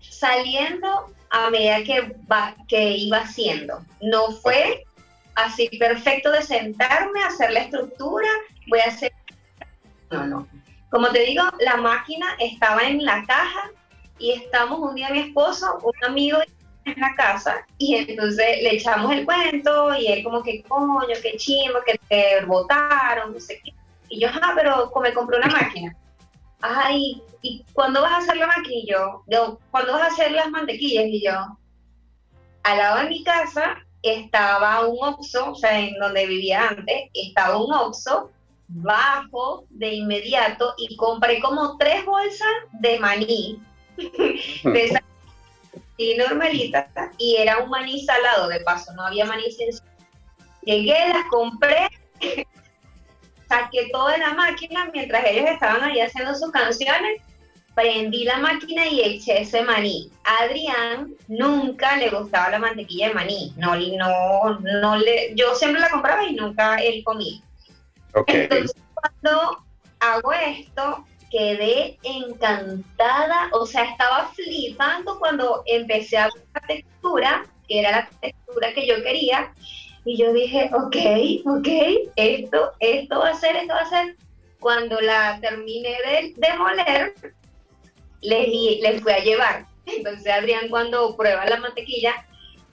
saliendo 0.00 1.12
a 1.30 1.50
medida 1.50 1.82
que, 1.84 2.14
va, 2.30 2.54
que 2.68 2.96
iba 2.96 3.18
haciendo. 3.18 3.84
No 4.00 4.32
fue 4.32 4.84
así 5.34 5.68
perfecto 5.78 6.30
de 6.30 6.42
sentarme, 6.42 7.22
hacer 7.24 7.52
la 7.52 7.60
estructura, 7.60 8.28
voy 8.68 8.80
a 8.80 8.88
hacer... 8.88 9.12
No, 10.10 10.26
no. 10.26 10.48
Como 10.90 11.08
te 11.08 11.20
digo, 11.20 11.42
la 11.60 11.76
máquina 11.76 12.26
estaba 12.38 12.82
en 12.82 13.04
la 13.04 13.24
caja 13.24 13.70
y 14.18 14.32
estamos 14.32 14.78
un 14.78 14.94
día 14.94 15.08
mi 15.10 15.20
esposo, 15.20 15.78
un 15.82 16.04
amigo 16.06 16.38
en 16.84 17.00
la 17.00 17.14
casa 17.14 17.66
y 17.78 17.96
entonces 17.96 18.62
le 18.62 18.74
echamos 18.74 19.12
el 19.12 19.24
cuento 19.24 19.94
y 19.94 20.08
él 20.08 20.24
como 20.24 20.42
que 20.42 20.62
coño, 20.64 21.14
qué 21.22 21.36
chimbo, 21.36 21.80
que 21.86 21.98
te 22.08 22.44
botaron, 22.44 23.32
no 23.32 23.40
sé 23.40 23.60
qué. 23.64 23.72
Y 24.08 24.20
yo, 24.20 24.28
ah, 24.42 24.52
pero 24.54 24.92
me 25.00 25.14
compré 25.14 25.38
una 25.38 25.46
máquina. 25.46 25.96
Ay, 26.60 27.22
¿y 27.40 27.64
cuándo 27.72 28.02
vas 28.02 28.12
a 28.12 28.18
hacer 28.18 28.36
la 28.36 28.46
máquina? 28.46 28.76
Y 28.76 28.86
yo, 28.86 29.58
¿cuándo 29.70 29.94
vas 29.94 30.02
a 30.02 30.06
hacer 30.06 30.32
las 30.32 30.50
mantequillas? 30.50 31.06
Y 31.06 31.24
yo, 31.24 31.32
al 32.64 32.78
lado 32.78 32.98
de 32.98 33.08
mi 33.08 33.24
casa 33.24 33.78
estaba 34.02 34.86
un 34.86 34.98
Oxxo, 35.00 35.52
o 35.52 35.54
sea, 35.54 35.78
en 35.78 35.98
donde 35.98 36.26
vivía 36.26 36.68
antes, 36.68 37.10
estaba 37.14 37.62
un 37.62 37.72
Oxxo 37.72 38.30
bajo 38.68 39.64
de 39.70 39.94
inmediato 39.94 40.74
y 40.78 40.96
compré 40.96 41.40
como 41.40 41.76
tres 41.78 42.04
bolsas 42.04 42.48
de 42.72 42.98
maní, 42.98 43.62
de 43.96 44.84
esa 44.84 45.02
y 45.98 46.16
normalita, 46.16 46.90
y 47.18 47.36
era 47.36 47.58
un 47.58 47.70
maní 47.70 48.04
salado 48.04 48.48
de 48.48 48.60
paso, 48.60 48.92
no 48.94 49.04
había 49.04 49.24
maní 49.24 49.50
sencillo. 49.52 49.86
Llegué, 50.62 51.08
las 51.08 51.24
compré, 51.30 51.88
saqué 53.48 53.88
toda 53.92 54.16
la 54.18 54.34
máquina 54.34 54.90
mientras 54.92 55.24
ellos 55.26 55.50
estaban 55.50 55.82
ahí 55.82 56.00
haciendo 56.00 56.34
sus 56.34 56.50
canciones 56.50 57.20
prendí 57.74 58.24
la 58.24 58.38
máquina 58.38 58.86
y 58.86 59.00
eché 59.00 59.42
ese 59.42 59.62
maní. 59.62 60.10
A 60.24 60.44
Adrián 60.44 61.14
nunca 61.28 61.96
le 61.96 62.10
gustaba 62.10 62.50
la 62.50 62.58
mantequilla 62.58 63.08
de 63.08 63.14
maní. 63.14 63.52
No, 63.56 63.76
no, 63.76 64.58
no 64.60 64.96
le, 64.96 65.34
yo 65.34 65.54
siempre 65.54 65.80
la 65.80 65.90
compraba 65.90 66.24
y 66.24 66.34
nunca 66.34 66.76
él 66.76 67.02
comía. 67.04 67.40
Entonces, 68.26 68.76
cuando 68.94 69.64
hago 70.00 70.32
esto, 70.32 71.06
quedé 71.30 71.98
encantada, 72.02 73.48
o 73.52 73.64
sea, 73.64 73.84
estaba 73.84 74.30
flipando 74.34 75.18
cuando 75.18 75.62
empecé 75.66 76.18
a 76.18 76.24
ver 76.24 76.44
la 76.54 76.60
textura, 76.60 77.46
que 77.66 77.80
era 77.80 77.90
la 77.90 78.10
textura 78.20 78.74
que 78.74 78.86
yo 78.86 79.02
quería, 79.02 79.52
y 80.04 80.18
yo 80.18 80.32
dije, 80.32 80.70
ok, 80.74 80.96
ok, 81.46 81.68
esto, 82.16 82.72
esto 82.80 83.18
va 83.18 83.30
a 83.30 83.34
ser, 83.34 83.56
esto 83.56 83.72
va 83.72 83.80
a 83.80 83.88
ser. 83.88 84.16
Cuando 84.60 85.00
la 85.00 85.38
terminé 85.40 85.96
de, 86.04 86.34
de 86.36 86.58
moler, 86.58 87.14
les, 88.22 88.48
les 88.80 89.02
fui 89.02 89.12
a 89.12 89.18
llevar. 89.18 89.66
Entonces 89.86 90.32
Adrián 90.32 90.68
cuando 90.68 91.16
prueba 91.16 91.44
la 91.46 91.58
mantequilla, 91.58 92.14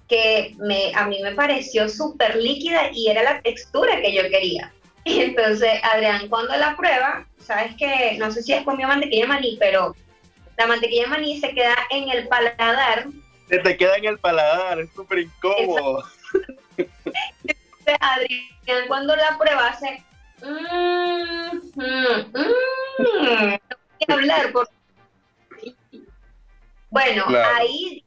que 0.08 0.56
me, 0.58 0.92
a 0.96 1.06
mí 1.06 1.20
me 1.22 1.34
pareció 1.34 1.88
súper 1.90 2.36
líquida 2.36 2.90
y 2.94 3.10
era 3.10 3.24
la 3.24 3.42
textura 3.42 4.02
que 4.02 4.14
yo 4.14 4.24
quería. 4.30 4.72
Entonces 5.06 5.80
Adrián 5.84 6.28
cuando 6.30 6.56
la 6.56 6.76
prueba, 6.76 7.26
sabes 7.40 7.76
que, 7.76 8.16
no 8.18 8.32
sé 8.32 8.44
si 8.44 8.54
es 8.54 8.64
comió 8.64 8.88
mantequilla 8.88 9.24
de 9.24 9.28
maní, 9.28 9.58
pero 9.60 9.96
la 10.58 10.68
mantequilla 10.68 11.04
de 11.04 11.10
maní 11.10 11.40
se 11.40 11.54
queda 11.54 11.76
en 11.90 12.10
el 12.10 12.28
paladar. 12.28 13.08
Se 13.50 13.60
te 13.60 13.78
queda 13.78 13.98
en 13.98 14.06
el 14.06 14.20
paladar, 14.20 14.80
es 14.80 14.92
súper 14.94 15.20
incómodo. 15.20 16.04
Entonces 16.78 17.98
Adrián 18.00 18.88
cuando 18.88 19.16
la 19.16 19.38
prueba 19.38 19.68
hace... 19.68 20.04
Mmm, 20.42 21.58
mmm, 21.76 22.32
mmm, 22.34 23.58
no 23.70 23.78
voy 24.00 24.16
hablar 24.16 24.52
porque 24.54 24.79
bueno, 26.90 27.26
ahí 27.56 28.06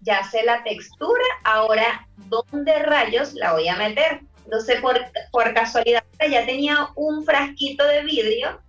ya 0.00 0.24
sé 0.24 0.42
la 0.44 0.62
textura, 0.64 1.24
ahora 1.44 2.08
¿dónde 2.28 2.78
rayos 2.80 3.34
la 3.34 3.52
voy 3.52 3.68
a 3.68 3.76
meter? 3.76 4.20
Entonces, 4.44 4.80
por, 4.80 4.98
por 5.30 5.54
casualidad, 5.54 6.04
ya 6.30 6.44
tenía 6.44 6.88
un 6.96 7.24
frasquito 7.24 7.84
de 7.86 8.02
vidrio, 8.02 8.60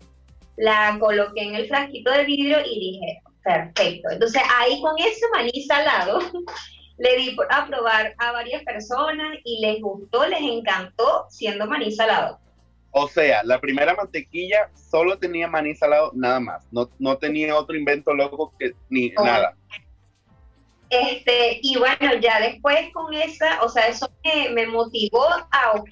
la 0.58 0.98
coloqué 1.00 1.42
en 1.42 1.56
el 1.56 1.68
frasquito 1.68 2.12
de 2.12 2.24
vidrio 2.24 2.60
y 2.66 2.80
dije, 2.80 3.22
perfecto. 3.44 4.10
Entonces, 4.10 4.42
ahí 4.58 4.80
con 4.82 4.98
ese 5.00 5.26
maní 5.34 5.64
salado, 5.64 6.20
le 6.98 7.18
di 7.18 7.38
a 7.50 7.68
probar 7.68 8.16
a 8.18 8.32
varias 8.32 8.64
personas 8.64 9.38
y 9.44 9.60
les 9.60 9.82
gustó, 9.82 10.26
les 10.28 10.42
encantó 10.42 11.26
siendo 11.30 11.66
maní 11.66 11.92
salado. 11.92 12.40
O 12.98 13.10
sea, 13.10 13.44
la 13.44 13.60
primera 13.60 13.94
mantequilla 13.94 14.70
solo 14.74 15.20
tenía 15.20 15.50
maní 15.50 15.76
salado 15.76 16.12
nada 16.14 16.40
más, 16.40 16.66
no, 16.72 16.90
no 16.98 17.18
tenía 17.18 17.54
otro 17.54 17.76
invento 17.76 18.14
loco 18.14 18.54
que 18.58 18.72
ni 18.88 19.10
nada. 19.10 19.54
Este, 20.90 21.60
y 21.62 21.78
bueno, 21.78 22.14
ya 22.22 22.40
después 22.40 22.94
con 22.94 23.14
esa, 23.14 23.62
o 23.64 23.68
sea, 23.68 23.88
eso 23.88 24.10
me, 24.24 24.50
me 24.52 24.68
motivó 24.68 25.26
a, 25.28 25.84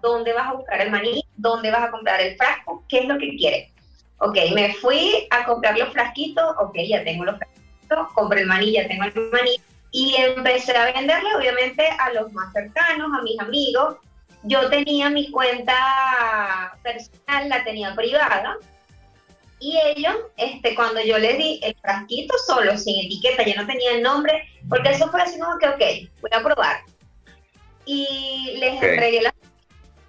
¿dónde 0.00 0.32
vas 0.32 0.48
a 0.48 0.52
buscar 0.54 0.80
el 0.80 0.90
maní? 0.90 1.22
¿Dónde 1.36 1.70
vas 1.70 1.82
a 1.82 1.90
comprar 1.90 2.18
el 2.22 2.34
frasco? 2.38 2.82
¿Qué 2.88 3.00
es 3.00 3.04
lo 3.04 3.18
que 3.18 3.36
quieres? 3.36 3.70
Ok, 4.16 4.38
me 4.54 4.72
fui 4.72 5.28
a 5.30 5.44
comprar 5.44 5.76
los 5.76 5.92
frasquitos, 5.92 6.56
ok, 6.58 6.78
ya 6.88 7.04
tengo 7.04 7.26
los 7.26 7.36
frasquitos, 7.36 8.12
compré 8.14 8.40
el 8.40 8.46
maní, 8.46 8.72
ya 8.72 8.88
tengo 8.88 9.04
el 9.04 9.30
maní, 9.30 9.60
y 9.92 10.14
empecé 10.16 10.74
a 10.74 10.94
venderle 10.94 11.28
obviamente 11.36 11.86
a 11.86 12.14
los 12.14 12.32
más 12.32 12.54
cercanos, 12.54 13.10
a 13.12 13.22
mis 13.22 13.38
amigos. 13.38 13.96
Yo 14.46 14.68
tenía 14.70 15.10
mi 15.10 15.30
cuenta 15.30 16.78
personal, 16.82 17.48
la 17.48 17.64
tenía 17.64 17.94
privada, 17.94 18.56
y 19.58 19.78
ellos, 19.78 20.14
este, 20.36 20.74
cuando 20.74 21.00
yo 21.00 21.18
les 21.18 21.38
di 21.38 21.60
el 21.62 21.74
frasquito 21.76 22.34
solo, 22.46 22.76
sin 22.76 23.06
etiqueta, 23.06 23.44
ya 23.44 23.54
no 23.56 23.66
tenía 23.66 23.92
el 23.92 24.02
nombre, 24.02 24.46
porque 24.68 24.90
eso 24.90 25.10
fue 25.10 25.22
así 25.22 25.38
como 25.38 25.58
que, 25.58 25.68
ok, 25.68 26.10
voy 26.20 26.30
a 26.32 26.42
probar. 26.42 26.76
Y 27.86 28.56
les 28.58 28.74
entregué 28.74 29.22
las, 29.22 29.32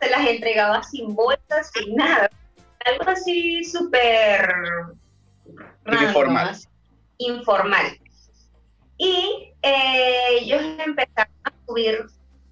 se 0.02 0.10
las 0.10 0.28
entregaba 0.28 0.84
sin 0.84 1.16
bolsas, 1.16 1.72
sin 1.74 1.96
nada. 1.96 2.30
Algo 2.86 3.10
así 3.10 3.64
súper... 3.64 4.54
Informal. 5.86 6.58
Informal. 7.18 8.00
Y 8.98 9.54
eh, 9.62 10.40
ellos 10.42 10.62
empezaron 10.86 11.34
a 11.46 11.54
subir 11.66 12.06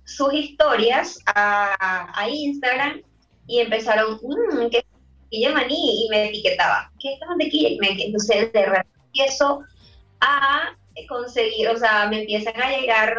sus 0.05 0.33
historias 0.33 1.19
a, 1.25 2.07
a 2.13 2.29
Instagram 2.29 3.01
y 3.47 3.59
empezaron, 3.59 4.19
mmm, 4.21 4.69
¿qué 4.69 4.83
mantequilla 4.85 5.51
maní 5.51 6.05
y 6.05 6.09
me 6.09 6.29
etiquetaba, 6.29 6.91
¿qué 6.99 7.13
es 7.13 7.19
mantequilla? 7.27 7.69
Y 7.69 7.77
me, 7.79 8.03
entonces 8.03 8.53
de 8.53 8.65
repente 8.65 8.99
empiezo 9.07 9.63
a 10.21 10.75
conseguir, 11.07 11.67
o 11.69 11.77
sea, 11.77 12.07
me 12.07 12.21
empiezan 12.21 12.59
a 12.61 12.69
llegar 12.69 13.15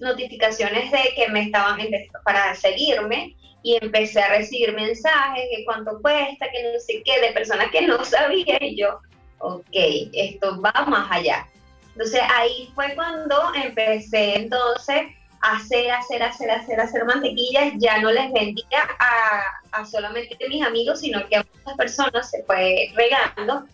notificaciones 0.00 0.90
de 0.90 1.12
que 1.14 1.28
me 1.28 1.42
estaban 1.42 1.78
para 2.24 2.54
seguirme 2.54 3.36
y 3.62 3.76
empecé 3.82 4.20
a 4.20 4.30
recibir 4.30 4.72
mensajes 4.74 5.44
de 5.54 5.64
cuánto 5.64 6.00
cuesta, 6.00 6.46
que 6.50 6.62
no 6.62 6.80
sé 6.80 7.02
qué, 7.04 7.20
de 7.20 7.32
personas 7.32 7.70
que 7.70 7.82
no 7.82 8.02
sabía 8.04 8.58
y 8.60 8.76
yo, 8.76 9.00
ok, 9.38 9.64
esto 10.12 10.60
va 10.60 10.86
más 10.86 11.10
allá. 11.10 11.46
Entonces 11.92 12.22
ahí 12.34 12.70
fue 12.74 12.94
cuando 12.94 13.36
empecé 13.54 14.36
entonces 14.36 15.02
hacer, 15.40 15.90
hacer, 15.90 16.22
hacer, 16.22 16.50
hacer, 16.50 16.80
hacer 16.80 17.04
mantequillas, 17.04 17.74
ya 17.78 18.00
no 18.00 18.10
les 18.10 18.32
vendía 18.32 18.88
a, 18.98 19.42
a 19.72 19.84
solamente 19.86 20.36
mis 20.48 20.64
amigos, 20.64 21.00
sino 21.00 21.26
que 21.28 21.36
a 21.36 21.46
muchas 21.54 21.76
personas 21.76 22.30
se 22.30 22.42
fue 22.44 22.92
regando. 22.94 23.64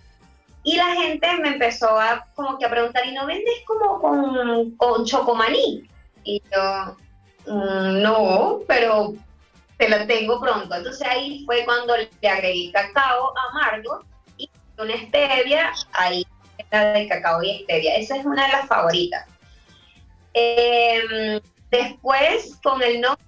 Y 0.62 0.76
la 0.76 0.94
gente 0.94 1.26
me 1.36 1.48
empezó 1.48 1.98
a 1.98 2.26
como 2.34 2.58
que 2.58 2.64
a 2.64 2.70
preguntar, 2.70 3.06
¿y 3.06 3.12
no 3.12 3.26
vendes 3.26 3.54
como 3.66 4.00
con, 4.00 4.70
con 4.76 5.04
chocomaní? 5.04 5.86
Y 6.24 6.42
yo, 6.50 6.96
mm, 7.46 8.02
no, 8.02 8.60
pero 8.66 9.14
te 9.76 9.88
la 9.88 10.06
tengo 10.06 10.40
pronto. 10.40 10.74
Entonces 10.74 11.06
ahí 11.06 11.44
fue 11.44 11.64
cuando 11.64 11.94
le 11.96 12.28
agregué 12.28 12.72
cacao 12.72 13.32
amargo 13.50 14.04
y 14.38 14.48
una 14.78 14.96
stevia, 14.96 15.72
ahí 15.92 16.26
está 16.56 16.92
de 16.92 17.08
cacao 17.08 17.42
y 17.42 17.64
stevia. 17.64 17.96
Esa 17.96 18.16
es 18.16 18.24
una 18.24 18.46
de 18.46 18.52
las 18.52 18.66
favoritas. 18.66 19.26
Eh, 20.32 21.40
Después, 21.74 22.56
con 22.62 22.80
el 22.82 23.00
nombre, 23.00 23.24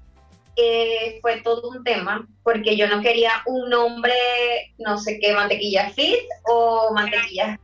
eh, 0.54 1.18
fue 1.20 1.40
todo 1.40 1.68
un 1.68 1.82
tema, 1.82 2.28
porque 2.44 2.76
yo 2.76 2.86
no 2.86 3.02
quería 3.02 3.32
un 3.44 3.68
nombre, 3.68 4.14
no 4.78 4.98
sé 4.98 5.18
qué, 5.20 5.34
mantequilla 5.34 5.90
fit 5.90 6.20
o 6.46 6.92
mantequilla. 6.94 7.58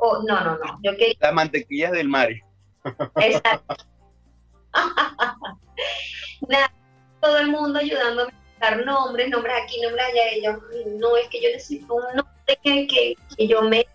O, 0.00 0.24
no, 0.24 0.40
no, 0.40 0.58
no. 0.58 0.80
Yo 0.82 0.96
quería. 0.96 1.14
Las 1.20 1.32
mantequillas 1.32 1.92
del 1.92 2.08
mar. 2.08 2.28
Exacto. 3.16 3.76
Nada, 6.48 6.72
todo 7.20 7.38
el 7.38 7.48
mundo 7.48 7.78
ayudándome 7.78 8.32
a 8.32 8.70
dar 8.70 8.84
nombres, 8.84 9.30
nombres 9.30 9.54
aquí, 9.62 9.80
nombres 9.80 10.06
allá. 10.06 10.36
Y 10.36 10.42
yo, 10.42 10.58
no, 10.98 11.16
es 11.16 11.28
que 11.28 11.40
yo 11.40 11.50
necesito 11.50 11.94
un 11.94 12.16
nombre 12.16 12.58
que, 12.64 12.86
que, 12.88 13.14
que 13.36 13.46
yo 13.46 13.62
me 13.62 13.86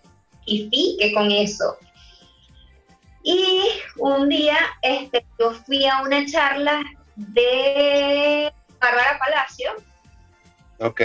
identifique 0.46 1.12
con 1.12 1.30
eso. 1.30 1.76
Y 3.26 3.60
un 3.96 4.28
día 4.28 4.56
este, 4.82 5.26
yo 5.40 5.50
fui 5.50 5.84
a 5.84 6.00
una 6.02 6.24
charla 6.26 6.80
de 7.16 8.52
Bárbara 8.80 9.18
Palacio. 9.18 9.72
Ok. 10.78 11.00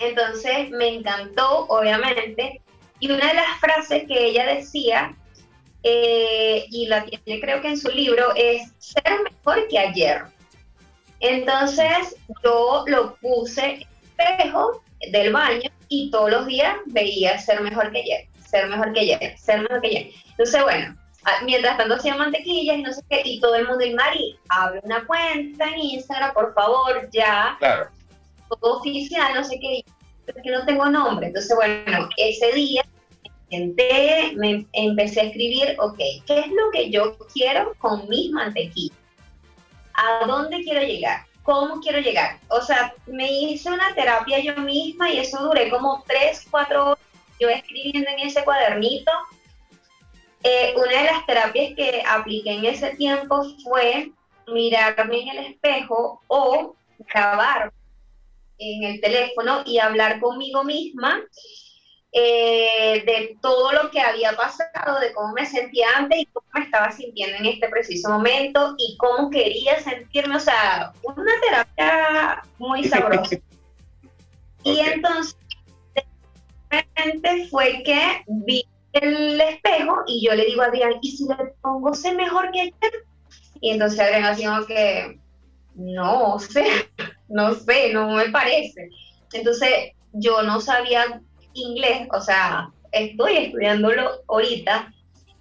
Entonces 0.00 0.70
me 0.70 0.88
encantó, 0.88 1.66
obviamente. 1.68 2.60
Y 2.98 3.12
una 3.12 3.28
de 3.28 3.34
las 3.34 3.60
frases 3.60 4.08
que 4.08 4.26
ella 4.26 4.44
decía, 4.56 5.14
eh, 5.84 6.64
y 6.68 6.86
la 6.86 7.04
tiene 7.04 7.40
creo 7.40 7.60
que 7.62 7.68
en 7.68 7.78
su 7.78 7.90
libro, 7.90 8.34
es 8.34 8.72
ser 8.78 9.20
mejor 9.22 9.68
que 9.68 9.78
ayer. 9.78 10.24
Entonces 11.20 12.16
yo 12.42 12.82
lo 12.88 13.14
puse 13.16 13.86
espejo 14.18 14.82
del 15.12 15.32
baño 15.32 15.70
y 15.88 16.10
todos 16.10 16.32
los 16.32 16.46
días 16.46 16.76
veía 16.86 17.38
ser 17.38 17.60
mejor 17.60 17.92
que 17.92 18.00
ayer, 18.00 18.26
ser 18.44 18.66
mejor 18.66 18.92
que 18.92 19.00
ayer, 19.00 19.38
ser 19.38 19.60
mejor 19.60 19.80
que 19.80 19.86
ayer. 19.86 20.10
Entonces, 20.30 20.62
bueno, 20.64 20.99
mientras 21.44 21.76
tanto 21.76 21.94
hacía 21.94 22.16
mantequillas 22.16 22.78
y 22.78 22.82
no 22.82 22.92
sé 22.92 23.02
qué, 23.08 23.22
y 23.24 23.40
todo 23.40 23.54
el 23.54 23.68
mundo, 23.68 23.84
y 23.84 23.94
Mari, 23.94 24.38
abre 24.48 24.80
una 24.82 25.06
cuenta 25.06 25.68
en 25.68 25.78
Instagram, 25.78 26.32
por 26.32 26.54
favor, 26.54 27.08
ya. 27.12 27.56
Claro. 27.58 27.88
Todo 28.48 28.78
oficial, 28.78 29.34
no 29.34 29.44
sé 29.44 29.58
qué, 29.60 29.84
es 30.26 30.42
que 30.42 30.50
no 30.50 30.64
tengo 30.64 30.86
nombre. 30.88 31.28
Entonces, 31.28 31.54
bueno, 31.54 32.08
ese 32.16 32.52
día 32.52 32.84
senté, 33.50 34.32
me 34.36 34.66
empecé 34.72 35.20
a 35.20 35.24
escribir, 35.24 35.76
ok, 35.78 35.98
¿qué 36.26 36.40
es 36.40 36.48
lo 36.48 36.70
que 36.72 36.90
yo 36.90 37.16
quiero 37.32 37.74
con 37.78 38.08
mis 38.08 38.30
mantequillas? 38.30 38.96
¿A 39.94 40.26
dónde 40.26 40.62
quiero 40.62 40.82
llegar? 40.82 41.26
¿Cómo 41.42 41.80
quiero 41.80 41.98
llegar? 41.98 42.38
O 42.48 42.60
sea, 42.60 42.94
me 43.06 43.30
hice 43.30 43.70
una 43.70 43.94
terapia 43.94 44.38
yo 44.38 44.56
misma 44.56 45.10
y 45.10 45.18
eso 45.18 45.42
duré 45.42 45.68
como 45.68 46.04
tres, 46.06 46.46
cuatro 46.50 46.92
horas 46.92 46.98
yo 47.40 47.48
escribiendo 47.48 48.08
en 48.10 48.20
ese 48.20 48.44
cuadernito 48.44 49.10
eh, 50.42 50.74
una 50.76 51.02
de 51.02 51.04
las 51.04 51.26
terapias 51.26 51.74
que 51.76 52.02
apliqué 52.06 52.52
en 52.52 52.64
ese 52.64 52.94
tiempo 52.96 53.44
fue 53.62 54.10
mirarme 54.46 55.22
en 55.22 55.28
el 55.28 55.38
espejo 55.46 56.20
o 56.28 56.74
grabar 57.12 57.72
en 58.58 58.84
el 58.84 59.00
teléfono 59.00 59.62
y 59.64 59.78
hablar 59.78 60.20
conmigo 60.20 60.64
misma 60.64 61.20
eh, 62.12 63.02
de 63.06 63.38
todo 63.40 63.70
lo 63.72 63.90
que 63.90 64.00
había 64.00 64.32
pasado, 64.32 64.98
de 64.98 65.12
cómo 65.12 65.32
me 65.32 65.46
sentía 65.46 65.86
antes 65.96 66.20
y 66.20 66.26
cómo 66.26 66.46
me 66.54 66.64
estaba 66.64 66.90
sintiendo 66.90 67.36
en 67.36 67.46
este 67.46 67.68
preciso 67.68 68.10
momento 68.10 68.74
y 68.78 68.96
cómo 68.96 69.30
quería 69.30 69.78
sentirme, 69.80 70.36
o 70.36 70.40
sea, 70.40 70.92
una 71.02 71.32
terapia 71.40 72.42
muy 72.58 72.84
sabrosa. 72.84 73.36
Y 74.62 74.78
entonces, 74.80 75.38
de 75.94 76.04
repente 76.68 77.48
fue 77.48 77.82
que 77.82 78.22
vi 78.26 78.62
el 78.92 79.40
espejo 79.40 80.02
y 80.06 80.26
yo 80.26 80.34
le 80.34 80.46
digo 80.46 80.62
a 80.62 80.66
Adrián, 80.66 80.94
¿y 81.02 81.10
si 81.12 81.24
le 81.26 81.36
pongo 81.62 81.94
sé 81.94 82.14
mejor 82.14 82.50
que 82.52 82.60
ayer? 82.60 83.04
Y 83.60 83.70
entonces 83.70 84.00
Adrián 84.00 84.24
así 84.24 84.44
como 84.44 84.66
que, 84.66 85.18
no 85.74 86.38
sé, 86.38 86.64
no 87.28 87.54
sé, 87.54 87.92
no 87.92 88.08
me 88.10 88.28
parece. 88.30 88.88
Entonces 89.32 89.92
yo 90.12 90.42
no 90.42 90.60
sabía 90.60 91.20
inglés, 91.52 92.08
o 92.12 92.20
sea, 92.20 92.70
estoy 92.92 93.36
estudiándolo 93.36 94.22
ahorita 94.28 94.92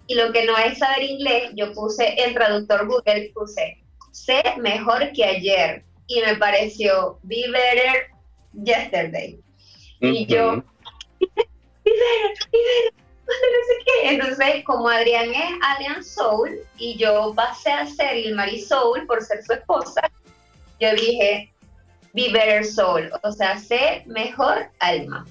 y 0.08 0.16
lo 0.16 0.32
que 0.32 0.46
no 0.46 0.58
es 0.58 0.80
saber 0.80 1.04
inglés, 1.04 1.52
yo 1.56 1.72
puse 1.74 2.16
en 2.22 2.34
traductor 2.34 2.88
Google, 2.88 3.32
puse, 3.34 3.78
sé 4.12 4.42
mejor 4.58 5.12
que 5.14 5.24
ayer 5.24 5.84
y 6.08 6.22
me 6.22 6.36
pareció 6.36 7.20
be 7.24 7.44
better 7.52 8.08
yesterday. 8.64 9.40
Y 10.02 10.26
yo, 10.26 10.64
be 11.20 11.28
better, 11.36 11.48
be 11.84 11.92
better, 11.92 13.00
entonces, 14.04 14.64
como 14.66 14.88
Adrián 14.88 15.30
es 15.30 15.52
Adrián 15.62 16.04
Soul 16.04 16.60
y 16.78 16.98
yo 16.98 17.34
pasé 17.36 17.72
a 17.72 17.86
ser 17.86 18.16
el 18.16 18.62
Soul 18.62 19.06
por 19.06 19.24
ser 19.24 19.44
su 19.44 19.54
esposa, 19.54 20.02
yo 20.80 20.94
dije, 20.94 21.52
be 22.14 22.32
better 22.32 22.66
soul, 22.66 23.10
o 23.24 23.32
sea, 23.32 23.58
sé 23.58 24.04
mejor 24.06 24.70
alma. 24.80 25.26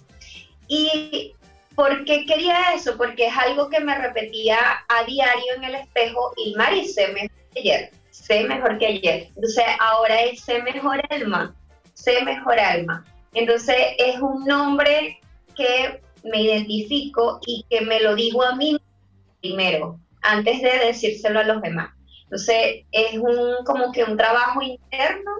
¿Y 0.68 1.34
por 1.74 2.04
qué 2.04 2.26
quería 2.26 2.74
eso? 2.74 2.96
Porque 2.96 3.26
es 3.26 3.36
algo 3.36 3.68
que 3.68 3.80
me 3.80 3.96
repetía 3.96 4.58
a 4.88 5.04
diario 5.04 5.54
en 5.56 5.64
el 5.64 5.74
espejo, 5.76 6.32
y 6.36 6.54
sé 6.86 7.08
mejor 7.08 7.30
que 7.54 7.60
ayer, 7.60 7.90
sé 8.10 8.44
mejor 8.44 8.78
que 8.78 8.86
ayer. 8.86 9.28
Entonces, 9.34 9.64
ahora 9.80 10.22
es 10.22 10.40
sé 10.42 10.62
mejor 10.62 11.00
alma, 11.10 11.54
sé 11.94 12.22
mejor 12.22 12.58
alma. 12.58 13.04
Entonces, 13.34 13.76
es 13.98 14.20
un 14.20 14.44
nombre 14.44 15.20
que 15.56 16.00
me 16.28 16.42
identifico 16.42 17.40
y 17.46 17.64
que 17.68 17.82
me 17.82 18.00
lo 18.00 18.14
digo 18.14 18.42
a 18.42 18.54
mí 18.56 18.78
primero, 19.40 19.98
antes 20.22 20.60
de 20.62 20.86
decírselo 20.86 21.40
a 21.40 21.44
los 21.44 21.62
demás. 21.62 21.90
Entonces, 22.24 22.84
es 22.92 23.14
un 23.18 23.64
como 23.64 23.92
que 23.92 24.04
un 24.04 24.16
trabajo 24.16 24.60
interno 24.62 25.30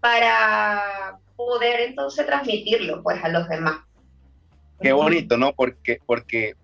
para 0.00 1.18
poder 1.36 1.80
entonces 1.80 2.26
transmitirlo 2.26 3.02
pues 3.02 3.22
a 3.22 3.28
los 3.28 3.48
demás. 3.48 3.80
Qué 4.80 4.92
bonito, 4.92 5.36
¿no? 5.36 5.52
Porque, 5.54 5.98
porque 6.06 6.54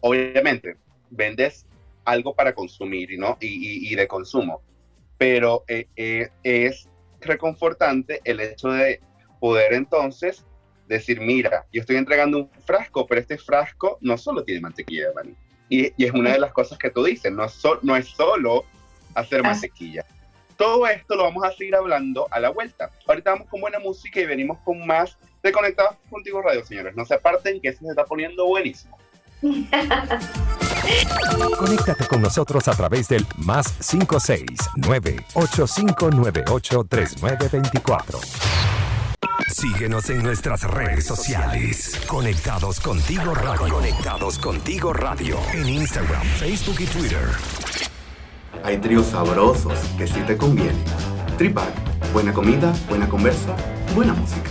obviamente 0.00 0.76
vendes 1.10 1.66
algo 2.04 2.34
para 2.34 2.54
consumir 2.54 3.18
¿no? 3.18 3.36
y, 3.40 3.94
de 3.94 4.06
consumo, 4.06 4.62
pero 5.18 5.64
eh, 5.66 5.88
eh, 5.96 6.28
es 6.44 6.88
reconfortante 7.20 8.20
el 8.24 8.40
hecho 8.40 8.68
de 8.68 9.00
poder 9.40 9.72
entonces 9.74 10.44
decir, 10.86 11.20
mira, 11.20 11.66
yo 11.72 11.80
estoy 11.80 11.96
entregando 11.96 12.38
un 12.38 12.50
frasco, 12.64 13.06
pero 13.06 13.20
este 13.20 13.38
frasco 13.38 13.98
no 14.00 14.16
solo 14.16 14.44
tiene 14.44 14.60
mantequilla 14.60 15.08
de 15.08 15.14
maní. 15.14 15.34
Y, 15.68 16.04
es 16.04 16.12
una 16.12 16.32
de 16.32 16.38
las 16.38 16.52
cosas 16.52 16.78
que 16.78 16.90
tú 16.90 17.04
dices, 17.04 17.32
no, 17.32 17.46
no 17.82 17.96
es 17.96 18.08
solo 18.08 18.64
hacer 19.14 19.42
mantequilla. 19.42 20.04
Todo 20.56 20.86
esto 20.86 21.16
lo 21.16 21.24
vamos 21.24 21.44
a 21.44 21.52
seguir 21.52 21.74
hablando 21.74 22.28
a 22.30 22.40
la 22.40 22.48
vuelta. 22.50 22.90
Ahorita 23.06 23.32
vamos 23.32 23.48
con 23.48 23.60
buena 23.60 23.78
música 23.78 24.20
y 24.20 24.26
venimos 24.26 24.58
con 24.64 24.86
más 24.86 25.18
de 25.42 25.52
Conectados 25.52 25.96
Contigo 26.08 26.40
Radio, 26.40 26.64
señores. 26.64 26.96
No 26.96 27.04
se 27.04 27.14
aparten 27.14 27.60
que 27.60 27.68
esto 27.68 27.84
se 27.84 27.90
está 27.90 28.04
poniendo 28.04 28.46
buenísimo. 28.46 28.96
Conéctate 31.58 32.06
con 32.06 32.22
nosotros 32.22 32.68
a 32.68 32.72
través 32.72 33.08
del 33.08 33.26
más 33.36 33.72
569 33.90 35.16
8598 35.34 36.84
3924. 36.88 38.20
Síguenos 39.58 40.10
en 40.10 40.22
nuestras 40.22 40.64
redes 40.64 41.06
sociales. 41.06 41.98
Conectados 42.06 42.78
contigo 42.78 43.32
radio. 43.32 43.72
Conectados 43.72 44.38
contigo 44.38 44.92
radio. 44.92 45.38
En 45.54 45.66
Instagram, 45.66 46.22
Facebook 46.24 46.76
y 46.78 46.84
Twitter. 46.84 47.26
Hay 48.62 48.76
tríos 48.76 49.06
sabrosos 49.06 49.78
que 49.96 50.06
sí 50.06 50.20
te 50.26 50.36
convienen. 50.36 50.76
Tripac, 51.38 51.72
buena 52.12 52.34
comida, 52.34 52.70
buena 52.86 53.08
conversa, 53.08 53.56
buena 53.94 54.12
música. 54.12 54.50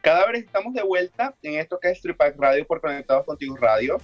Cada 0.00 0.26
vez 0.32 0.42
estamos 0.42 0.74
de 0.74 0.82
vuelta 0.82 1.36
en 1.42 1.60
esto 1.60 1.78
que 1.80 1.92
es 1.92 2.02
Tripac 2.02 2.34
Radio 2.36 2.66
por 2.66 2.80
Conectados 2.80 3.24
Contigo 3.24 3.56
Radio. 3.58 3.98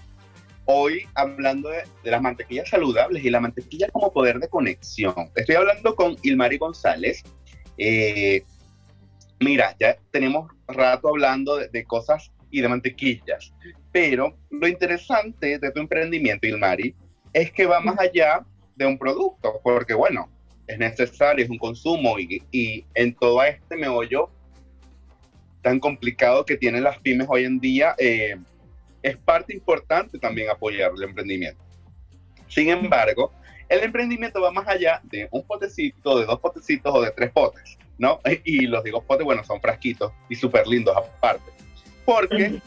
Hoy 0.67 1.09
hablando 1.17 1.71
de, 1.71 1.83
las 2.05 2.23
mantequillas 2.23 2.69
saludables 2.69 3.25
y 3.25 3.31
la 3.31 3.41
mantequilla 3.41 3.89
como 3.89 4.13
poder 4.13 4.39
de 4.39 4.49
conexión. 4.49 5.33
Estoy 5.35 5.57
hablando 5.57 5.97
con 5.97 6.17
Ilmari 6.23 6.59
González. 6.59 7.25
Eh, 7.79 8.45
mira, 9.41 9.75
ya 9.79 9.97
tenemos 10.11 10.51
rato 10.69 11.09
hablando 11.09 11.57
de, 11.57 11.85
cosas 11.85 12.31
y 12.51 12.61
de 12.61 12.69
mantequillas, 12.69 13.53
pero 13.91 14.37
lo 14.51 14.69
interesante 14.69 15.59
de 15.59 15.71
tu 15.71 15.81
emprendimiento, 15.81 16.47
Ilmari, 16.47 16.95
es 17.33 17.51
que 17.53 17.67
va 17.67 17.81
más 17.81 17.99
allá 17.99 18.45
de 18.77 18.87
un 18.87 18.99
producto, 18.99 19.61
porque 19.63 19.95
bueno, 19.95 20.31
es 20.67 20.79
necesario, 20.79 21.45
es 21.45 21.51
un 21.51 21.59
consumo 21.59 22.19
y, 22.19 22.85
en 22.95 23.15
todo 23.15 23.43
este 23.43 23.77
meollo 23.77 24.31
tan 25.63 25.79
complicado 25.79 26.45
que 26.45 26.57
tienen 26.57 26.83
las 26.83 26.99
pymes 26.99 27.27
hoy 27.31 27.45
en 27.45 27.61
día, 27.61 27.95
eh, 27.99 28.37
es 29.03 29.17
parte 29.17 29.55
importante 29.55 30.19
también 30.19 30.51
apoyar 30.51 30.93
el 30.97 31.03
emprendimiento. 31.05 31.63
Sin 32.49 32.69
embargo, 32.69 33.33
el 33.73 33.85
emprendimiento 33.85 34.41
va 34.41 34.51
más 34.51 34.69
allá 34.69 35.01
de 35.05 35.29
un 35.31 35.43
potecito, 35.45 36.19
de 36.19 36.27
dos 36.27 36.41
potecitos 36.41 36.95
o 36.95 37.01
de 37.01 37.11
tres 37.11 37.31
potes, 37.33 37.79
¿no? 37.99 38.21
Y 38.45 38.67
los 38.67 38.85
digo 38.85 39.03
potes, 39.03 39.25
bueno, 39.25 39.43
son 39.45 39.61
frasquitos 39.61 40.13
y 40.29 40.37
súper 40.37 40.67
lindos 40.67 40.97
aparte. 40.97 41.51
Porque 42.05 42.61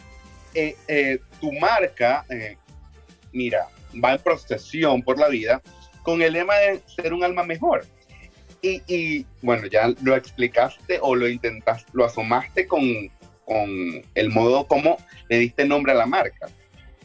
eh, 0.53 0.75
eh, 0.87 1.19
tu 1.39 1.51
marca, 1.53 2.25
mira, 3.31 3.67
va 4.03 4.13
en 4.13 4.19
procesión 4.19 5.01
por 5.01 5.19
la 5.19 5.27
vida 5.27 5.61
con 6.03 6.21
el 6.21 6.33
lema 6.33 6.55
de 6.55 6.81
ser 6.87 7.13
un 7.13 7.23
alma 7.23 7.43
mejor. 7.43 7.85
Y, 8.61 9.27
bueno, 9.43 9.67
ya 9.67 9.93
lo 10.01 10.15
explicaste 10.15 10.97
o 10.99 11.13
lo 11.13 11.27
intentaste, 11.27 11.87
lo 11.93 12.03
asomaste 12.03 12.65
con, 12.65 12.81
con 13.45 14.01
el 14.15 14.29
modo 14.29 14.65
como 14.65 14.97
le 15.29 15.37
diste 15.37 15.65
nombre 15.65 15.91
a 15.91 15.95
la 15.95 16.07
marca. 16.07 16.47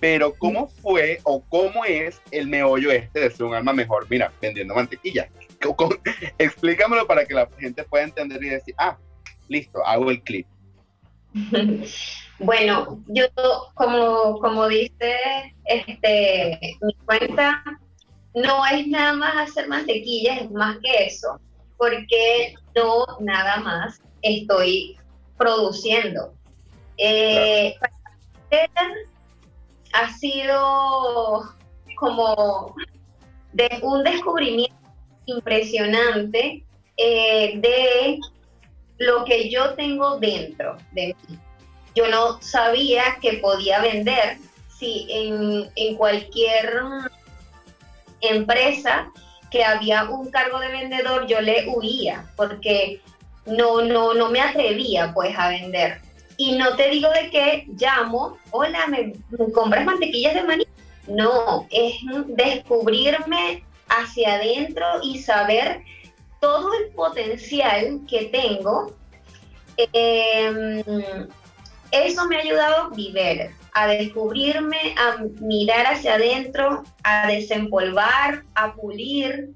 Pero 0.01 0.35
¿cómo 0.35 0.69
fue 0.69 1.21
o 1.25 1.43
cómo 1.49 1.85
es 1.85 2.21
el 2.31 2.49
meollo 2.49 2.91
este 2.91 3.21
de 3.21 3.31
ser 3.31 3.47
un 3.47 3.55
alma 3.55 3.73
mejor? 3.73 4.07
Mira, 4.09 4.33
vendiendo 4.41 4.75
mantequilla. 4.75 5.29
Explícamelo 6.39 7.07
para 7.07 7.25
que 7.27 7.35
la 7.35 7.49
gente 7.59 7.85
pueda 7.85 8.05
entender 8.05 8.43
y 8.43 8.49
decir, 8.49 8.75
ah, 8.79 8.97
listo, 9.49 9.85
hago 9.85 10.11
el 10.11 10.23
clip. 10.23 10.47
Bueno, 12.43 13.05
yo 13.09 13.27
como, 13.75 14.39
como 14.41 14.67
dice 14.67 15.15
este, 15.67 16.79
mi 16.81 16.95
cuenta, 17.05 17.63
no 18.35 18.67
es 18.67 18.87
nada 18.87 19.13
más 19.13 19.51
hacer 19.51 19.69
mantequilla, 19.69 20.37
es 20.37 20.51
más 20.51 20.79
que 20.83 21.05
eso 21.05 21.39
porque 21.81 22.55
no 22.77 23.07
nada 23.21 23.57
más 23.61 24.03
estoy 24.21 24.99
produciendo. 25.39 26.35
Eh, 26.99 27.75
ha 29.93 30.13
sido 30.13 31.55
como 31.97 32.75
de 33.53 33.69
un 33.83 34.03
descubrimiento 34.05 34.75
impresionante 35.27 36.65
eh, 36.97 37.59
de 37.59 38.19
lo 38.99 39.25
que 39.25 39.51
yo 39.51 39.75
tengo 39.75 40.19
dentro 40.19 40.77
de 40.93 41.17
mí. 41.29 41.39
Yo 41.95 42.09
no 42.09 42.41
sabía 42.41 43.19
que 43.21 43.35
podía 43.35 43.81
vender 43.81 44.39
si 44.79 45.07
en, 45.11 45.97
cualquier 45.97 46.81
empresa 48.21 49.11
que 49.51 49.65
había 49.65 50.05
un 50.05 50.31
cargo 50.31 50.59
de 50.61 50.69
vendedor, 50.69 51.27
yo 51.27 51.41
le 51.41 51.67
huía 51.69 52.31
porque 52.37 53.03
no, 53.47 53.83
no, 53.83 54.15
no 54.15 54.31
me 54.31 54.41
atrevía 54.41 55.13
pues 55.13 55.37
a 55.37 55.49
vender. 55.49 56.01
Y 56.41 56.53
no 56.53 56.75
te 56.75 56.89
digo 56.89 57.11
de 57.11 57.29
que 57.29 57.67
llamo, 57.79 58.39
hola, 58.51 58.87
¿me, 58.87 59.13
compras 59.53 59.85
mantequillas 59.85 60.33
de 60.33 60.43
maní? 60.43 60.67
No, 61.07 61.67
es 61.71 61.97
descubrirme 62.29 63.63
hacia 63.91 64.37
adentro 64.37 64.87
y 65.03 65.19
saber 65.19 65.83
todo 66.41 66.73
el 66.73 66.95
potencial 66.95 68.01
que 68.09 68.25
tengo. 68.33 68.97
Em, 69.77 70.83
eso 71.91 72.27
me 72.27 72.37
ha 72.37 72.41
ayudado 72.41 72.85
a 72.85 72.89
vivir, 72.89 73.51
a 73.75 73.89
descubrirme, 73.89 74.95
a 74.97 75.23
mirar 75.43 75.89
hacia 75.89 76.15
adentro, 76.15 76.85
a 77.03 77.27
desempolvar, 77.27 78.45
a 78.55 78.73
pulir 78.73 79.51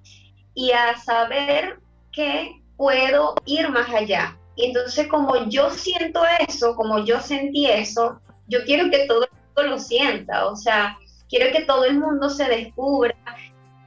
y 0.55 0.73
a 0.73 0.99
saber 0.99 1.79
que 2.13 2.61
puedo 2.77 3.37
ir 3.47 3.71
más 3.71 3.89
allá. 3.89 4.37
Y 4.57 4.67
entonces 4.67 5.09
como 5.09 5.49
yo 5.49 5.71
siento 5.71 6.23
eso, 6.47 6.75
como 6.77 7.05
yo 7.05 7.21
sentí 7.21 7.67
eso, 7.67 8.21
yo 8.49 8.65
quiero 8.65 8.91
que 8.91 9.07
todo 9.07 9.25
el 9.25 9.31
mundo 9.31 9.75
lo 9.75 9.79
sienta, 9.79 10.47
o 10.47 10.57
sea, 10.57 10.97
quiero 11.29 11.51
que 11.53 11.65
todo 11.65 11.85
el 11.85 11.99
mundo 11.99 12.31
se 12.31 12.45
descubra, 12.45 13.17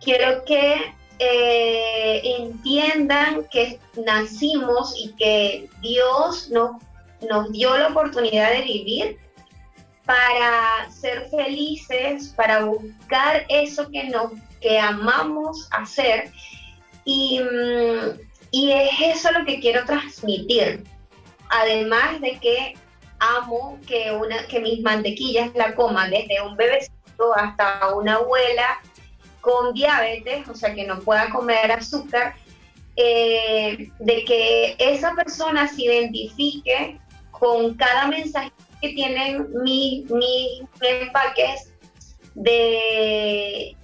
quiero 0.01 0.43
que 0.45 0.93
eh, 1.19 2.21
entiendan 2.39 3.45
que 3.51 3.79
nacimos 4.05 4.93
y 4.97 5.13
que 5.13 5.69
Dios 5.81 6.49
nos, 6.49 6.81
nos 7.27 7.51
dio 7.51 7.75
la 7.77 7.87
oportunidad 7.87 8.51
de 8.51 8.61
vivir 8.61 9.17
para 10.05 10.89
ser 10.91 11.27
felices, 11.29 12.33
para 12.35 12.65
buscar 12.65 13.45
eso 13.49 13.89
que, 13.89 14.05
nos, 14.05 14.31
que 14.61 14.79
amamos 14.79 15.67
hacer. 15.71 16.31
Y, 17.03 17.39
mm, 17.39 18.26
y 18.51 18.71
es 18.71 18.91
eso 18.99 19.31
lo 19.31 19.45
que 19.45 19.59
quiero 19.59 19.85
transmitir. 19.85 20.83
Además 21.49 22.19
de 22.21 22.37
que 22.39 22.73
amo 23.19 23.79
que, 23.87 24.11
una, 24.11 24.45
que 24.47 24.59
mis 24.59 24.81
mantequillas 24.81 25.53
la 25.55 25.73
coman 25.75 26.11
desde 26.11 26.41
un 26.41 26.55
bebecito 26.55 27.33
hasta 27.35 27.93
una 27.95 28.15
abuela 28.15 28.79
con 29.41 29.73
diabetes, 29.73 30.47
o 30.49 30.55
sea, 30.55 30.73
que 30.73 30.85
no 30.85 30.99
pueda 30.99 31.29
comer 31.29 31.71
azúcar, 31.71 32.35
eh, 32.95 33.89
de 33.99 34.25
que 34.25 34.75
esa 34.77 35.13
persona 35.13 35.67
se 35.67 35.83
identifique 35.83 36.99
con 37.31 37.75
cada 37.75 38.07
mensaje 38.07 38.51
que 38.81 38.89
tienen 38.89 39.47
mis 39.63 40.09
mi 40.09 40.67
empaques 40.81 41.73
de, 42.33 43.75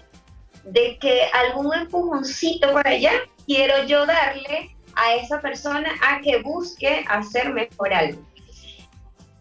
de 0.64 0.98
que 1.00 1.22
algún 1.34 1.74
empujoncito 1.74 2.72
por 2.72 2.88
allá 2.88 3.14
quiero 3.46 3.84
yo 3.84 4.06
darle 4.06 4.76
a 4.96 5.16
esa 5.16 5.42
persona 5.42 5.90
a 6.02 6.22
que 6.22 6.42
busque 6.42 7.06
hacer 7.08 7.52
mejor 7.54 7.94
algo. 7.94 8.22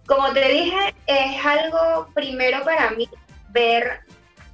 Como 0.07 0.33
te 0.33 0.49
dije, 0.49 0.95
es 1.07 1.45
algo 1.45 2.09
primero 2.15 2.65
para 2.65 2.91
mí 2.91 3.09
ver 3.51 4.01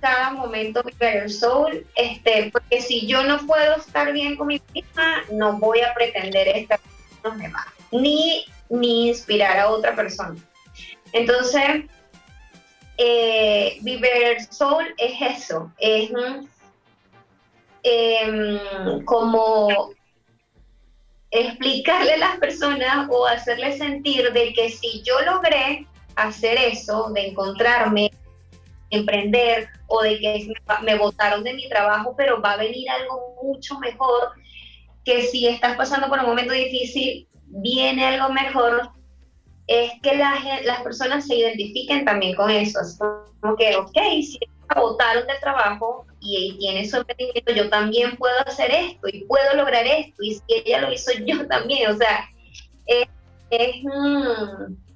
cada 0.01 0.31
momento 0.31 0.83
el 1.01 1.31
soul, 1.31 1.87
este, 1.97 2.51
porque 2.53 2.81
si 2.81 3.07
yo 3.07 3.25
no 3.25 3.39
puedo 3.47 3.77
estar 3.77 4.13
bien 4.13 4.37
con 4.37 4.49
mi 4.49 4.63
misma, 4.73 5.23
no 5.33 5.59
voy 5.59 5.81
a 5.81 5.95
pretender 5.95 6.49
estar 6.49 6.81
con 7.23 7.33
los 7.33 7.43
demás, 7.43 7.67
ni, 7.91 8.47
ni 8.69 9.09
inspirar 9.09 9.59
a 9.59 9.69
otra 9.69 9.97
persona. 9.97 10.37
Entonces, 11.13 11.87
eh, 12.99 13.81
Soul 14.51 14.95
es 14.99 15.21
eso, 15.21 15.73
es 15.79 16.11
em, 17.83 19.05
como 19.05 19.93
explicarle 21.31 22.15
a 22.15 22.19
las 22.19 22.39
personas 22.39 23.09
o 23.11 23.27
hacerles 23.27 23.79
sentir 23.79 24.33
de 24.33 24.53
que 24.55 24.71
si 24.71 25.03
yo 25.03 25.21
logré 25.23 25.87
hacer 26.17 26.59
eso, 26.59 27.11
de 27.15 27.29
encontrarme, 27.29 28.11
emprender 28.91 29.69
o 29.87 30.03
de 30.03 30.19
que 30.19 30.49
me 30.83 30.97
botaron 30.97 31.45
de 31.45 31.55
mi 31.55 31.69
trabajo, 31.69 32.15
pero 32.17 32.41
va 32.41 32.53
a 32.53 32.57
venir 32.57 32.89
algo 32.91 33.35
mucho 33.43 33.79
mejor, 33.79 34.33
que 35.05 35.23
si 35.23 35.47
estás 35.47 35.77
pasando 35.77 36.09
por 36.09 36.19
un 36.19 36.27
momento 36.27 36.53
difícil, 36.53 37.29
viene 37.47 38.07
algo 38.07 38.33
mejor, 38.33 38.91
es 39.67 39.93
que 40.03 40.17
las 40.17 40.83
personas 40.83 41.27
se 41.27 41.37
identifiquen 41.37 42.05
también 42.05 42.35
con 42.35 42.51
eso. 42.51 42.81
Es 42.81 42.99
como 42.99 43.57
que, 43.57 43.77
ok, 43.77 43.99
si 44.23 44.39
votaron 44.75 45.27
del 45.27 45.41
trabajo 45.41 46.07
y, 46.21 46.57
tiene 46.59 46.89
su 46.89 46.97
emprendimiento, 46.97 47.53
yo 47.53 47.69
también 47.69 48.17
puedo 48.17 48.39
hacer 48.47 48.71
esto 48.71 49.09
y 49.09 49.25
puedo 49.25 49.55
lograr 49.55 49.87
esto. 49.87 50.23
Y 50.23 50.35
si 50.35 50.43
ella 50.49 50.83
lo 50.83 50.93
hizo, 50.93 51.13
yo 51.27 51.47
también. 51.47 51.91
O 51.91 51.97
sea, 51.97 52.29
es, 52.87 53.09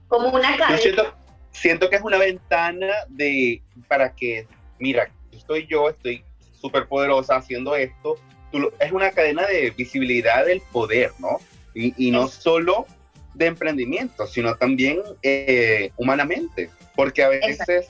como 0.09 0.29
una 0.29 0.57
cadena. 0.57 1.15
Siento, 1.53 1.91
que 1.91 1.97
es 1.97 2.03
una 2.03 2.19
ventana 2.19 2.89
de 3.09 3.63
para 3.87 4.15
que, 4.15 4.47
mira, 4.79 5.11
estoy 5.33 5.67
yo, 5.67 5.91
estoy 5.91 6.25
súper 6.59 6.89
poderosa 6.89 7.37
haciendo 7.37 7.77
esto. 7.77 8.17
es 8.81 8.93
una 8.93 9.11
cadena 9.11 9.47
de 9.47 9.71
visibilidad 9.71 10.47
del 10.47 10.61
poder, 10.73 11.13
¿no? 11.19 11.39
Y, 11.75 12.09
y 12.09 12.11
no 12.11 12.29
solo 12.29 12.87
de 13.35 13.47
emprendimiento, 13.47 14.27
sino 14.27 14.55
también 14.57 15.01
eh, 15.23 15.91
humanamente, 15.97 16.71
porque 16.95 17.23
a 17.23 17.29
veces 17.29 17.89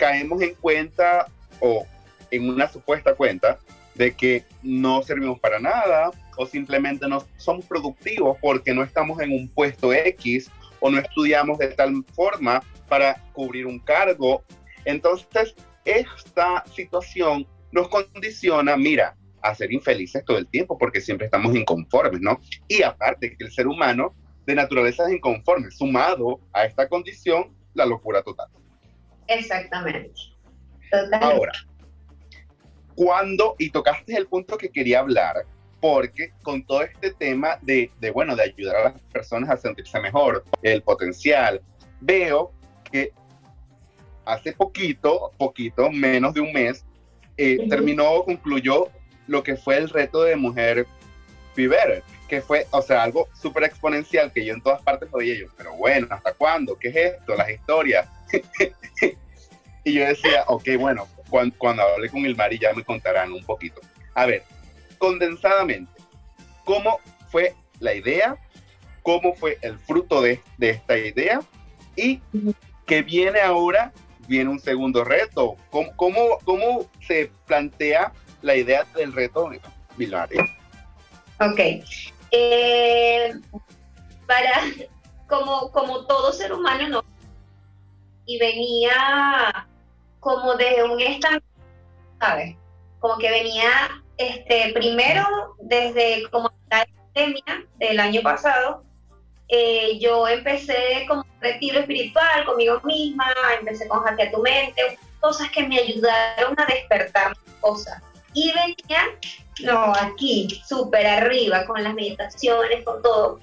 caemos 0.00 0.40
en 0.40 0.54
cuenta 0.54 1.28
o 1.60 1.86
en 2.30 2.48
una 2.48 2.66
supuesta 2.68 3.14
cuenta 3.14 3.58
de 3.94 4.12
que 4.12 4.44
no 4.62 5.02
servimos 5.02 5.38
para 5.38 5.60
nada 5.60 6.10
o 6.38 6.46
simplemente 6.46 7.06
no 7.06 7.22
somos 7.36 7.66
productivos 7.66 8.38
porque 8.40 8.72
no 8.72 8.82
estamos 8.82 9.20
en 9.20 9.30
un 9.30 9.46
puesto 9.48 9.92
X 9.92 10.50
o 10.80 10.90
no 10.90 10.98
estudiamos 10.98 11.58
de 11.58 11.68
tal 11.68 12.02
forma 12.14 12.62
para 12.88 13.22
cubrir 13.34 13.66
un 13.66 13.78
cargo. 13.78 14.42
Entonces, 14.86 15.54
esta 15.84 16.64
situación 16.74 17.46
nos 17.72 17.88
condiciona, 17.88 18.78
mira, 18.78 19.16
a 19.42 19.54
ser 19.54 19.70
infelices 19.70 20.24
todo 20.24 20.38
el 20.38 20.46
tiempo 20.46 20.78
porque 20.78 21.02
siempre 21.02 21.26
estamos 21.26 21.54
inconformes, 21.54 22.22
¿no? 22.22 22.40
Y 22.68 22.82
aparte 22.82 23.36
que 23.36 23.44
el 23.44 23.52
ser 23.52 23.66
humano 23.66 24.14
de 24.46 24.54
naturaleza 24.54 25.12
inconforme, 25.12 25.70
sumado 25.70 26.40
a 26.54 26.64
esta 26.64 26.88
condición, 26.88 27.54
la 27.74 27.84
locura 27.84 28.22
total. 28.22 28.48
Exactamente. 29.30 30.12
Ahora, 31.12 31.52
cuando, 32.96 33.54
y 33.58 33.70
tocaste 33.70 34.16
el 34.16 34.26
punto 34.26 34.58
que 34.58 34.70
quería 34.70 34.98
hablar, 34.98 35.46
porque 35.80 36.32
con 36.42 36.64
todo 36.64 36.82
este 36.82 37.12
tema 37.12 37.58
de, 37.62 37.90
de, 38.00 38.10
bueno, 38.10 38.36
de 38.36 38.42
ayudar 38.42 38.76
a 38.76 38.84
las 38.84 39.00
personas 39.12 39.48
a 39.48 39.56
sentirse 39.56 39.98
mejor, 40.00 40.44
el 40.62 40.82
potencial, 40.82 41.62
veo 42.00 42.52
que 42.90 43.12
hace 44.24 44.52
poquito, 44.52 45.32
poquito, 45.38 45.90
menos 45.90 46.34
de 46.34 46.40
un 46.40 46.52
mes, 46.52 46.84
eh, 47.36 47.68
terminó, 47.68 48.24
concluyó 48.24 48.88
lo 49.26 49.42
que 49.42 49.56
fue 49.56 49.76
el 49.76 49.88
reto 49.88 50.22
de 50.22 50.36
mujer 50.36 50.86
Piver, 51.54 52.02
que 52.28 52.40
fue, 52.40 52.66
o 52.70 52.82
sea, 52.82 53.02
algo 53.02 53.28
súper 53.32 53.64
exponencial 53.64 54.32
que 54.32 54.44
yo 54.44 54.54
en 54.54 54.60
todas 54.60 54.82
partes 54.82 55.08
oía 55.12 55.38
yo, 55.38 55.46
pero 55.56 55.74
bueno, 55.74 56.08
¿hasta 56.10 56.32
cuándo? 56.32 56.76
¿Qué 56.78 56.88
es 56.88 56.96
esto? 56.96 57.34
Las 57.36 57.50
historias. 57.50 58.08
y 59.84 59.92
yo 59.92 60.06
decía, 60.06 60.44
ok, 60.46 60.68
bueno, 60.78 61.06
cuando, 61.28 61.56
cuando 61.58 61.82
hable 61.82 62.10
con 62.10 62.24
el 62.24 62.36
Mari 62.36 62.58
ya 62.58 62.72
me 62.72 62.84
contarán 62.84 63.32
un 63.32 63.44
poquito. 63.44 63.80
A 64.14 64.26
ver, 64.26 64.44
condensadamente, 64.98 65.92
¿cómo 66.64 66.98
fue 67.30 67.54
la 67.78 67.94
idea? 67.94 68.36
¿Cómo 69.02 69.34
fue 69.34 69.58
el 69.62 69.78
fruto 69.78 70.20
de, 70.20 70.40
de 70.58 70.70
esta 70.70 70.98
idea? 70.98 71.40
Y 71.96 72.20
que 72.86 73.02
viene 73.02 73.40
ahora, 73.40 73.92
viene 74.28 74.50
un 74.50 74.60
segundo 74.60 75.04
reto. 75.04 75.56
¿Cómo, 75.70 75.96
cómo, 75.96 76.38
cómo 76.44 76.90
se 77.06 77.30
plantea 77.46 78.12
la 78.42 78.56
idea 78.56 78.84
del 78.94 79.12
reto, 79.12 79.50
Vilmari? 79.96 80.38
Ok. 81.40 81.84
Eh, 82.30 83.32
para, 84.26 84.62
como, 85.26 85.70
como 85.72 86.06
todo 86.06 86.32
ser 86.32 86.52
humano, 86.52 86.88
¿no? 86.88 87.04
Y 88.26 88.38
venía 88.38 89.68
como 90.20 90.54
de 90.54 90.82
un 90.82 91.00
stand, 91.00 91.42
¿sabes? 92.20 92.56
Como 93.00 93.18
que 93.18 93.30
venía, 93.30 94.02
este, 94.18 94.72
primero, 94.72 95.24
desde 95.58 96.28
como 96.30 96.52
la 96.70 96.86
pandemia 97.14 97.66
del 97.78 97.98
año 97.98 98.22
pasado, 98.22 98.84
eh, 99.48 99.98
yo 99.98 100.28
empecé 100.28 101.06
como 101.08 101.22
un 101.22 101.40
retiro 101.40 101.80
espiritual 101.80 102.44
conmigo 102.44 102.80
misma, 102.84 103.26
empecé 103.58 103.88
con 103.88 104.06
Hacia 104.06 104.30
tu 104.30 104.40
Mente, 104.42 104.98
cosas 105.20 105.50
que 105.50 105.66
me 105.66 105.78
ayudaron 105.78 106.58
a 106.58 106.66
despertar 106.66 107.36
cosas. 107.60 108.02
Y 108.32 108.52
venía 108.52 109.18
no, 109.64 109.92
aquí, 109.94 110.62
súper 110.66 111.06
arriba, 111.06 111.66
con 111.66 111.82
las 111.82 111.94
meditaciones, 111.94 112.84
con 112.84 113.02
todo. 113.02 113.40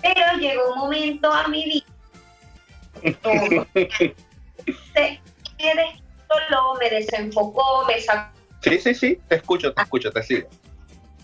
Pero 0.00 0.38
llegó 0.38 0.72
un 0.72 0.78
momento 0.78 1.30
a 1.32 1.48
mi 1.48 1.64
vida. 1.64 1.86
Se 4.94 5.20
me 6.80 6.90
desenfocó, 6.90 7.84
me 7.86 8.00
sacó. 8.00 8.32
Sí, 8.60 8.78
sí, 8.78 8.94
sí, 8.94 9.18
te 9.28 9.36
escucho, 9.36 9.72
te 9.74 9.82
escucho, 9.82 10.12
te 10.12 10.22
sigo. 10.22 10.48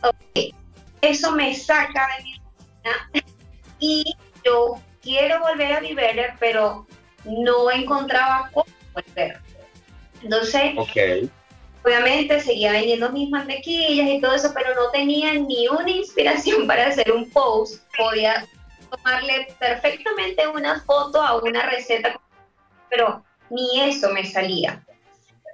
Okay. 0.03 0.55
Eso 1.01 1.33
me 1.33 1.55
saca 1.55 2.09
de 2.17 2.25
mi 2.25 2.33
vida 2.33 3.23
y 3.79 4.17
yo 4.45 4.81
quiero 5.01 5.41
volver 5.41 5.73
a 5.73 5.81
vivir, 5.81 6.35
pero 6.41 6.87
no 7.25 7.71
encontraba 7.71 8.51
cómo 8.53 8.67
volver. 8.95 9.41
Entonces, 10.23 10.73
okay 10.77 11.31
Obviamente 11.85 12.41
seguía 12.41 12.73
vendiendo 12.73 13.11
mis 13.13 13.31
mantequillas 13.31 14.09
y 14.09 14.21
todo 14.21 14.35
eso, 14.35 14.53
pero 14.55 14.75
no 14.75 14.91
tenía 14.91 15.35
ni 15.35 15.69
una 15.69 15.91
inspiración 15.91 16.67
para 16.67 16.89
hacer 16.89 17.11
un 17.13 17.31
post. 17.31 17.83
Podía 17.97 18.47
tomarle 18.89 19.49
perfectamente 19.59 20.47
una 20.49 20.81
foto 20.81 21.23
a 21.23 21.37
una 21.37 21.69
receta, 21.69 22.21
pero 22.91 23.25
ni 23.51 23.81
eso 23.81 24.11
me 24.11 24.25
salía. 24.25 24.85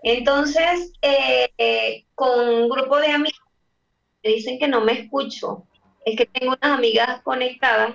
Entonces, 0.03 0.93
eh, 1.03 2.05
con 2.15 2.49
un 2.49 2.69
grupo 2.69 2.99
de 2.99 3.09
amigos 3.09 3.41
me 4.23 4.31
dicen 4.31 4.59
que 4.59 4.69
no 4.69 4.81
me 4.81 5.01
escucho. 5.01 5.67
Es 6.05 6.17
que 6.17 6.27
tengo 6.27 6.55
unas 6.61 6.79
amigas 6.79 7.23
conectadas. 7.23 7.95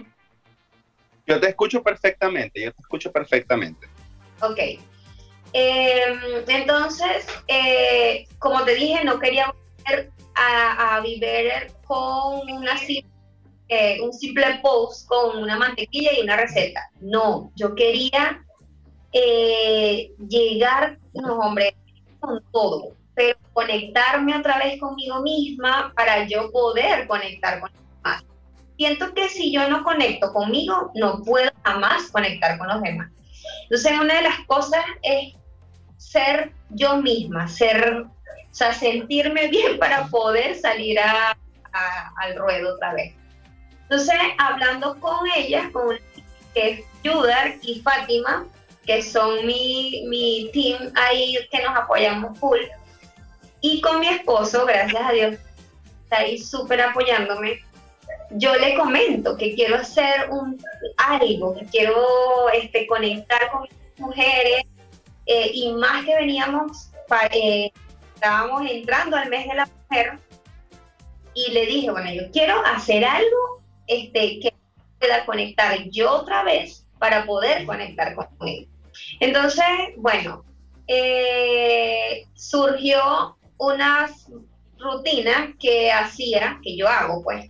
Yo 1.27 1.39
te 1.39 1.49
escucho 1.49 1.83
perfectamente, 1.83 2.63
yo 2.63 2.73
te 2.73 2.81
escucho 2.81 3.11
perfectamente. 3.11 3.87
Ok. 4.41 4.59
Em, 5.53 6.19
entonces, 6.47 7.27
eh, 7.47 8.27
como 8.39 8.63
te 8.63 8.75
dije, 8.75 9.03
no 9.03 9.19
quería 9.19 9.53
volver 9.53 10.11
a, 10.35 10.99
vivir 11.01 11.71
con 11.85 12.49
una, 12.49 12.77
eh, 13.69 14.01
un 14.01 14.11
simple 14.11 14.59
post 14.63 15.07
con 15.07 15.37
una 15.37 15.55
mantequilla 15.55 16.11
y 16.17 16.21
una 16.23 16.35
receta. 16.37 16.89
No, 17.01 17.51
yo 17.55 17.75
quería 17.75 18.43
eh, 19.13 20.11
llegar, 20.27 20.97
no, 21.13 21.37
hombre, 21.37 21.75
con 22.19 22.43
todo, 22.51 22.95
pero 23.13 23.37
conectarme 23.53 24.35
otra 24.35 24.57
vez 24.57 24.79
conmigo 24.79 25.21
misma 25.21 25.93
para 25.95 26.27
yo 26.27 26.51
poder 26.51 27.07
conectar 27.07 27.59
con 27.59 27.69
los 27.71 27.81
demás. 27.97 28.23
Siento 28.75 29.13
que 29.13 29.29
si 29.29 29.51
yo 29.51 29.69
no 29.69 29.83
conecto 29.83 30.33
conmigo, 30.33 30.91
no 30.95 31.21
puedo 31.21 31.51
jamás 31.63 32.09
conectar 32.11 32.57
con 32.57 32.69
los 32.69 32.81
demás. 32.81 33.11
Entonces, 33.63 33.99
una 33.99 34.15
de 34.15 34.21
las 34.23 34.39
cosas 34.47 34.83
es 35.03 35.33
ser 35.97 36.53
yo 36.71 36.97
misma, 36.97 37.47
ser, 37.47 38.03
o 38.03 38.53
sea, 38.53 38.73
sentirme 38.73 39.47
bien 39.49 39.77
para 39.77 40.07
poder 40.07 40.55
salir 40.55 40.97
al 40.99 42.35
ruedo 42.35 42.73
otra 42.73 42.93
vez. 42.93 43.18
Entonces, 43.89 44.19
hablando 44.37 44.99
con 44.99 45.17
ellas, 45.35 45.71
con 45.71 45.97
Judar 47.03 47.55
y 47.63 47.81
Fátima, 47.81 48.45
que 48.85 49.01
son 49.01 49.45
mi, 49.47 50.03
mi 50.07 50.49
team 50.53 50.91
ahí 50.95 51.37
que 51.51 51.63
nos 51.63 51.75
apoyamos 51.75 52.37
full, 52.37 52.59
y 53.61 53.81
con 53.81 53.99
mi 53.99 54.07
esposo, 54.07 54.65
gracias 54.65 55.01
a 55.03 55.11
Dios, 55.11 55.35
está 56.03 56.17
ahí 56.17 56.37
súper 56.37 56.81
apoyándome. 56.81 57.61
Yo 58.31 58.55
le 58.55 58.75
comento 58.75 59.35
que 59.35 59.55
quiero 59.55 59.77
hacer 59.77 60.29
un, 60.29 60.63
algo, 60.97 61.55
que 61.55 61.65
quiero 61.65 62.49
este, 62.53 62.85
conectar 62.85 63.49
con 63.51 63.67
mujeres, 63.97 64.65
eh, 65.25 65.51
y 65.51 65.73
más 65.73 66.05
que 66.05 66.15
veníamos, 66.15 66.91
eh, 67.31 67.71
estábamos 68.13 68.69
entrando 68.69 69.17
al 69.17 69.29
mes 69.29 69.47
de 69.47 69.55
la 69.55 69.65
mujer 69.65 70.19
y 71.33 71.51
le 71.51 71.65
dije, 71.65 71.89
bueno, 71.89 72.11
yo 72.13 72.31
quiero 72.31 72.63
hacer 72.65 73.03
algo 73.03 73.58
este, 73.89 74.39
que 74.39 74.53
pueda 74.99 75.25
conectar 75.25 75.77
yo 75.89 76.11
otra 76.11 76.43
vez 76.43 76.85
para 76.99 77.25
poder 77.25 77.65
conectar 77.65 78.15
con 78.15 78.47
él. 78.47 78.69
Entonces, 79.19 79.65
bueno, 79.97 80.45
eh, 80.87 82.25
surgió 82.35 83.37
unas 83.57 84.27
rutinas 84.77 85.49
que 85.59 85.91
hacía, 85.91 86.59
que 86.63 86.77
yo 86.77 86.87
hago, 86.87 87.23
pues. 87.23 87.49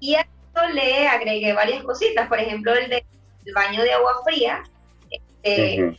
Y 0.00 0.14
a 0.14 0.20
esto 0.20 0.66
le 0.72 1.08
agregué 1.08 1.52
varias 1.52 1.82
cositas, 1.82 2.28
por 2.28 2.38
ejemplo, 2.38 2.72
el 2.72 2.88
de 2.88 3.04
baño 3.54 3.82
de 3.82 3.92
agua 3.92 4.12
fría. 4.24 4.62
Este, 5.10 5.98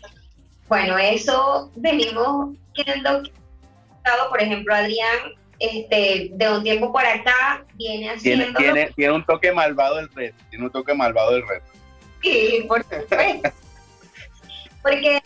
bueno, 0.67 0.97
eso 0.97 1.71
venimos 1.75 2.55
viendo, 2.73 3.23
por 4.29 4.41
ejemplo, 4.41 4.73
Adrián, 4.73 5.33
este, 5.59 6.29
de 6.33 6.49
un 6.49 6.63
tiempo 6.63 6.91
por 6.91 7.05
acá, 7.05 7.65
viene 7.75 8.09
haciendo... 8.09 8.57
Tiene, 8.57 8.91
tiene, 8.95 9.13
un 9.13 9.25
toque 9.25 9.51
malvado 9.51 9.95
del 9.97 10.09
reto, 10.13 10.37
tiene 10.49 10.65
un 10.65 10.71
toque 10.71 10.93
malvado 10.93 11.31
del 11.33 11.47
reto. 11.47 11.65
Sí, 12.21 12.65
por 12.67 12.83
supuesto. 12.83 13.49
Porque 14.81 15.21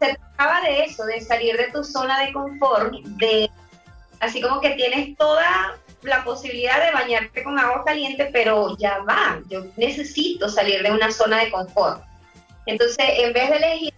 se 0.00 0.14
trataba 0.14 0.60
de 0.62 0.84
eso, 0.84 1.04
de 1.04 1.20
salir 1.20 1.56
de 1.56 1.70
tu 1.70 1.84
zona 1.84 2.20
de 2.24 2.32
confort, 2.32 2.92
de 2.92 3.50
así 4.20 4.40
como 4.40 4.60
que 4.60 4.70
tienes 4.70 5.16
toda 5.16 5.78
la 6.02 6.24
posibilidad 6.24 6.84
de 6.84 6.92
bañarte 6.92 7.42
con 7.42 7.58
agua 7.58 7.84
caliente, 7.84 8.28
pero 8.32 8.76
ya 8.76 8.98
va, 8.98 9.40
yo 9.48 9.64
necesito 9.76 10.48
salir 10.48 10.82
de 10.82 10.90
una 10.90 11.10
zona 11.10 11.38
de 11.44 11.50
confort. 11.50 12.02
Entonces, 12.66 13.04
en 13.18 13.32
vez 13.32 13.50
de 13.50 13.56
elegir, 13.56 13.94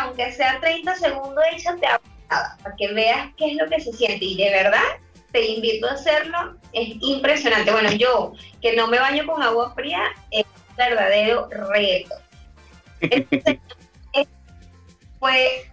aunque 0.00 0.32
sea 0.32 0.60
30 0.60 0.94
segundos, 0.96 1.44
échate 1.52 1.86
agua 1.86 2.15
para 2.28 2.76
que 2.76 2.92
veas 2.92 3.30
qué 3.36 3.52
es 3.52 3.56
lo 3.56 3.68
que 3.68 3.80
se 3.80 3.92
siente. 3.92 4.24
Y 4.24 4.36
de 4.36 4.50
verdad, 4.50 4.82
te 5.32 5.44
invito 5.44 5.88
a 5.88 5.92
hacerlo, 5.92 6.56
es 6.72 6.96
impresionante. 7.00 7.70
Bueno, 7.70 7.92
yo 7.92 8.32
que 8.60 8.74
no 8.74 8.86
me 8.86 8.98
baño 8.98 9.26
con 9.26 9.42
agua 9.42 9.74
fría, 9.74 10.02
es 10.30 10.44
un 10.70 10.76
verdadero 10.76 11.48
reto. 11.50 12.14
Entonces, 13.00 13.58
fue 15.20 15.70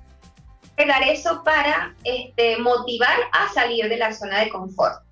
pegar 0.76 1.04
eso 1.04 1.44
para 1.44 1.96
este, 2.04 2.58
motivar 2.58 3.18
a 3.32 3.48
salir 3.54 3.90
de 3.90 3.98
la 3.98 4.14
zona 4.14 4.40
de 4.40 4.50
confort. 4.50 5.04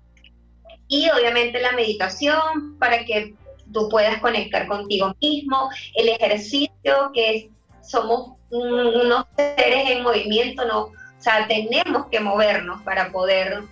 Y 0.88 1.08
obviamente 1.10 1.60
la 1.60 1.72
meditación 1.72 2.76
para 2.78 3.04
que 3.04 3.34
tú 3.72 3.88
puedas 3.88 4.20
conectar 4.20 4.66
contigo 4.66 5.14
mismo, 5.20 5.70
el 5.94 6.08
ejercicio, 6.10 7.10
que 7.14 7.50
somos 7.82 8.36
unos 8.50 9.24
seres 9.36 9.90
en 9.90 10.02
movimiento, 10.02 10.64
no, 10.66 10.92
o 11.22 11.24
sea, 11.24 11.46
tenemos 11.46 12.08
que 12.08 12.18
movernos 12.18 12.82
para 12.82 13.12
poder 13.12 13.62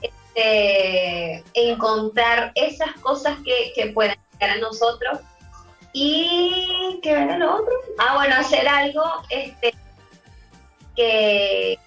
este, 0.00 1.44
encontrar 1.52 2.50
esas 2.54 2.92
cosas 3.02 3.36
que, 3.44 3.74
que 3.74 3.92
puedan 3.92 4.16
llegar 4.32 4.56
a 4.56 4.60
nosotros. 4.60 5.18
Y 5.92 6.98
¿qué 7.02 7.10
era 7.10 7.36
lo 7.36 7.56
otro? 7.56 7.74
Ah, 7.98 8.14
bueno, 8.14 8.36
hacer 8.36 8.66
algo 8.66 9.02
este, 9.28 9.74
que, 10.96 11.78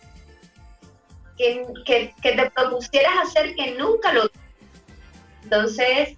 que, 1.36 2.14
te 2.22 2.52
propusieras 2.52 3.14
hacer 3.24 3.56
que 3.56 3.72
nunca 3.72 4.14
lo 4.14 4.30
entonces 5.42 6.16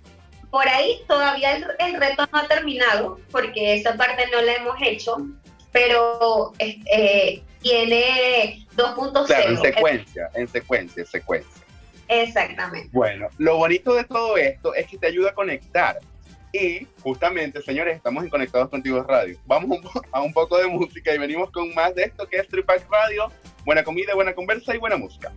por 0.51 0.67
ahí 0.67 1.03
todavía 1.07 1.55
el, 1.55 1.93
reto 2.01 2.27
no 2.33 2.39
ha 2.39 2.47
terminado 2.49 3.17
porque 3.31 3.75
esa 3.75 3.95
parte 3.95 4.27
no 4.29 4.41
la 4.41 4.55
hemos 4.55 4.75
hecho 4.81 5.17
pero 5.71 6.53
eh, 6.59 7.41
tiene 7.61 8.65
2.0 8.75 9.25
claro, 9.25 9.49
en 9.49 9.57
secuencia 9.61 10.29
en 10.33 10.47
secuencia 10.47 11.01
en 11.01 11.07
secuencia 11.07 11.63
exactamente 12.07 12.89
bueno 12.91 13.27
lo 13.37 13.57
bonito 13.57 13.93
de 13.93 14.03
todo 14.03 14.37
esto 14.37 14.73
es 14.73 14.87
que 14.87 14.97
te 14.97 15.07
ayuda 15.07 15.31
a 15.31 15.33
conectar 15.33 15.99
y 16.51 16.87
justamente, 17.03 17.61
señores, 17.61 17.95
estamos 17.95 18.23
en 18.23 18.29
Conectados 18.29 18.69
Contigo 18.69 19.03
Radio. 19.03 19.37
Vamos 19.45 19.79
a 20.11 20.21
un 20.21 20.33
poco 20.33 20.57
de 20.57 20.67
música 20.67 21.13
y 21.13 21.17
venimos 21.17 21.51
con 21.51 21.73
más 21.75 21.93
de 21.95 22.03
esto 22.03 22.27
que 22.27 22.37
es 22.37 22.47
Tripac 22.47 22.89
Radio. 22.89 23.31
Buena 23.65 23.83
comida, 23.83 24.15
buena 24.15 24.33
conversa 24.33 24.73
y 24.73 24.79
buena 24.79 24.97
música. 24.97 25.31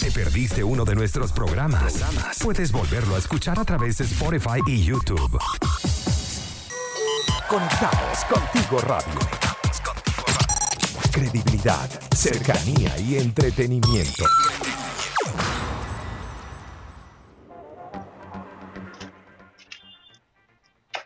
¿Te 0.00 0.10
perdiste 0.10 0.64
uno 0.64 0.84
de 0.84 0.94
nuestros 0.94 1.32
programas? 1.32 2.02
Puedes 2.42 2.72
volverlo 2.72 3.16
a 3.16 3.18
escuchar 3.18 3.58
a 3.58 3.64
través 3.64 3.98
de 3.98 4.04
Spotify 4.04 4.60
y 4.66 4.82
YouTube. 4.82 5.38
Conectados 7.50 8.24
Contigo 8.26 8.78
Radio. 8.82 9.18
Credibilidad, 11.12 11.90
cercanía 12.14 12.96
y 13.00 13.16
entretenimiento. 13.16 14.24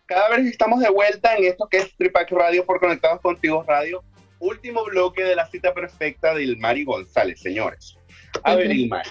cada 0.05 0.37
vez 0.37 0.47
estamos 0.49 0.81
de 0.81 0.91
vuelta 0.91 1.35
en 1.35 1.45
esto 1.45 1.67
que 1.67 1.79
es 1.79 1.97
Tripac 1.97 2.31
Radio 2.33 2.67
por 2.67 2.79
Conectados 2.79 3.23
Contigo 3.23 3.65
Radio. 3.67 4.05
Último 4.39 4.85
bloque 4.85 5.25
de 5.25 5.37
la 5.37 5.47
cita 5.47 5.73
perfecta 5.73 6.35
del 6.35 6.59
Mari 6.59 6.85
González, 6.85 7.41
señores. 7.41 7.97
A 8.43 8.55
ver, 8.55 8.71
Ilmar. 8.71 9.07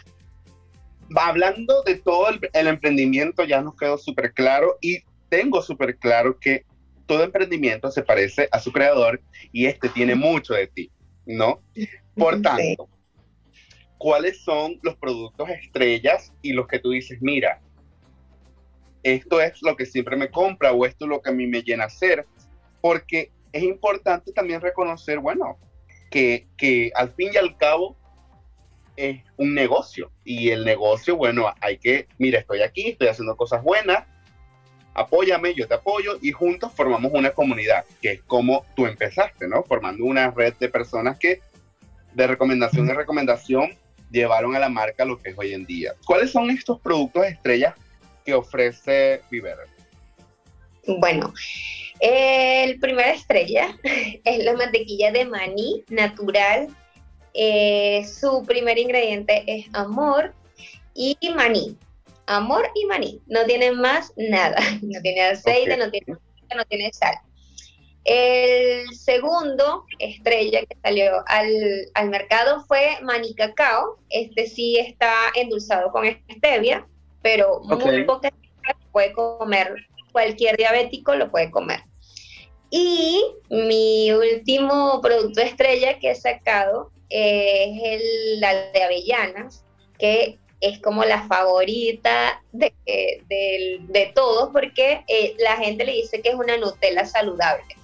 Hablando 1.16 1.82
de 1.82 1.96
todo 1.96 2.30
el, 2.30 2.48
el 2.54 2.68
emprendimiento, 2.68 3.44
ya 3.44 3.60
nos 3.60 3.76
quedó 3.76 3.98
súper 3.98 4.34
claro 4.34 4.78
y 4.82 5.00
tengo 5.30 5.64
súper 5.64 5.98
claro 5.98 6.38
que 6.40 6.64
todo 7.14 7.24
emprendimiento 7.24 7.92
se 7.92 8.02
parece 8.02 8.50
a 8.52 8.60
su 8.60 8.72
creador 8.72 9.22
y 9.52 9.68
este 9.68 9.88
tiene 9.88 10.16
mucho 10.16 10.56
de 10.56 10.66
ti, 10.66 10.92
¿no? 11.28 11.62
Por 12.16 12.42
tanto, 12.42 12.90
¿cuáles 14.00 14.42
son 14.42 14.80
los 14.82 14.96
productos 14.96 15.48
estrellas 15.50 16.34
y 16.42 16.54
los 16.54 16.68
que 16.68 16.80
tú 16.80 16.90
dices, 16.90 17.20
mira, 17.22 17.62
esto 19.04 19.40
es 19.42 19.62
lo 19.62 19.76
que 19.76 19.86
siempre 19.86 20.16
me 20.16 20.32
compra 20.32 20.72
o 20.72 20.88
esto 20.88 21.06
es 21.06 21.10
lo 21.10 21.22
que 21.22 21.30
a 21.30 21.34
mí 21.34 21.46
me 21.46 21.62
llena 21.62 21.84
hacer, 21.84 22.26
porque 22.82 23.32
es 23.52 23.62
importante 23.62 24.32
también 24.32 24.60
reconocer, 24.60 25.20
bueno, 25.20 25.60
que, 26.10 26.48
que 26.58 26.92
al 26.96 27.14
fin 27.14 27.30
y 27.32 27.38
al 27.38 27.56
cabo 27.58 27.96
es 28.96 29.22
un 29.38 29.54
negocio 29.54 30.12
y 30.24 30.50
el 30.50 30.66
negocio, 30.66 31.16
bueno, 31.16 31.46
hay 31.62 31.78
que, 31.78 32.08
mira, 32.18 32.40
estoy 32.40 32.64
aquí, 32.64 32.90
estoy 32.90 33.10
haciendo 33.10 33.38
cosas 33.38 33.62
buenas, 33.62 34.08
apóyame, 34.94 35.54
yo 35.54 35.68
te 35.68 35.76
apoyo 35.76 36.18
y 36.22 36.32
juntos 36.32 36.72
formamos 36.76 37.12
una 37.14 37.32
comunidad, 37.32 37.86
que 38.02 38.12
es 38.14 38.22
como 38.24 38.66
tú 38.76 38.86
empezaste, 38.86 39.48
¿no? 39.48 39.64
Formando 39.64 40.06
una 40.06 40.32
red 40.32 40.54
de 40.60 40.70
personas 40.70 41.18
que 41.18 41.42
de 42.14 42.28
recomendación 42.28 42.90
en 42.90 42.96
recomendación 42.96 43.76
llevaron 44.12 44.56
a 44.56 44.60
la 44.60 44.70
marca 44.70 45.06
lo 45.06 45.20
que 45.20 45.32
es 45.32 45.38
hoy 45.38 45.54
en 45.54 45.66
día. 45.66 45.94
¿Cuáles 46.06 46.32
son 46.32 46.50
estos 46.52 46.80
productos 46.80 47.26
estrellas 47.26 47.74
que 48.24 48.34
ofrece 48.34 49.22
Viver? 49.32 49.58
Bueno, 51.00 51.34
el 52.00 52.80
primera 52.80 53.12
estrella 53.12 53.76
es 53.84 54.44
la 54.44 54.54
mantequilla 54.54 55.12
de 55.12 55.26
maní 55.26 55.84
natural. 55.90 56.68
Eh, 57.34 58.06
su 58.06 58.44
primer 58.46 58.78
ingrediente 58.78 59.44
es 59.48 59.66
amor 59.74 60.34
y 60.94 61.18
maní. 61.36 61.78
Amor 62.28 62.70
y 62.76 62.86
maní. 62.86 63.22
No 63.28 63.46
tiene 63.46 63.72
más 63.72 64.14
nada. 64.18 64.58
No 64.82 65.02
tiene 65.02 65.22
aceite, 65.22 65.78
no, 65.78 65.90
tiene, 65.90 66.18
no 66.56 66.66
tiene 66.70 66.92
sal. 66.94 67.16
El 68.06 68.94
segundo 68.94 69.86
estrella 70.00 70.60
que 70.66 70.78
salió 70.84 71.24
al, 71.28 71.48
al, 71.94 72.10
mercado 72.10 72.64
fue 72.66 72.98
maní 73.02 73.34
cacao. 73.34 73.98
Este 74.10 74.48
sí 74.48 74.78
está 74.78 75.14
endulzado 75.36 75.92
con 75.92 76.06
stevia 76.30 76.86
pero 77.24 77.62
muy 77.62 78.04
poca 78.04 78.30
puede 78.92 79.14
comer, 79.14 79.74
cualquier 80.12 80.56
diabético 80.58 81.16
lo 81.16 81.32
puede 81.32 81.50
comer. 81.50 81.80
Y 82.70 83.24
mi 83.50 84.12
último 84.12 85.00
producto 85.02 85.42
estrella 85.42 85.98
que 85.98 86.12
he 86.12 86.16
sacado 86.16 86.92
es 87.10 87.82
el, 87.84 88.40
la 88.40 88.54
de 88.72 88.84
avellanas, 88.84 89.66
que 89.98 90.38
es 90.64 90.80
como 90.80 91.04
la 91.04 91.28
favorita 91.28 92.42
de, 92.54 92.74
de, 92.88 94.12
todos 94.16 94.50
porque 94.54 95.04
eh, 95.10 95.36
la 95.38 95.58
gente 95.58 95.84
le 95.84 95.92
dice 95.92 96.22
que 96.22 96.30
es 96.30 96.36
una 96.36 96.56
Nutella 96.56 97.06
saludable. 97.06 97.76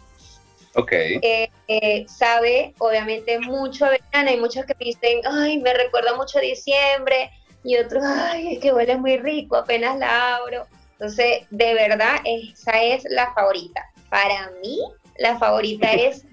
Ok. 0.75 0.93
Eh, 0.93 1.51
eh, 1.67 2.05
sabe, 2.07 2.73
obviamente, 2.77 3.37
mucho 3.39 3.85
avellana. 3.85 4.31
Hay 4.31 4.39
muchos 4.39 4.65
que 4.65 4.73
dicen, 4.79 5.19
ay, 5.29 5.59
me 5.59 5.73
recuerda 5.73 6.15
mucho 6.15 6.37
a 6.39 6.41
diciembre 6.41 7.29
y 7.65 7.75
otros, 7.75 8.01
ay, 8.05 8.53
es 8.53 8.59
que 8.59 8.71
huele 8.71 8.95
muy 8.95 9.17
rico, 9.17 9.57
apenas 9.57 9.97
la 9.97 10.37
abro. 10.37 10.65
Entonces, 10.93 11.43
de 11.49 11.73
verdad, 11.73 12.21
esa 12.23 12.81
es 12.81 13.03
la 13.09 13.33
favorita. 13.33 13.83
Para 14.09 14.51
mí, 14.61 14.79
la 15.17 15.37
favorita 15.37 15.91
es 15.91 16.23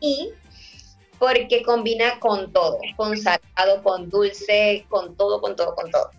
y 0.00 0.32
porque 1.22 1.62
combina 1.62 2.18
con 2.18 2.52
todo, 2.52 2.80
con 2.96 3.16
salado, 3.16 3.80
con 3.84 4.10
dulce, 4.10 4.84
con 4.88 5.16
todo, 5.16 5.40
con 5.40 5.54
todo, 5.54 5.72
con 5.76 5.88
todo. 5.88 6.10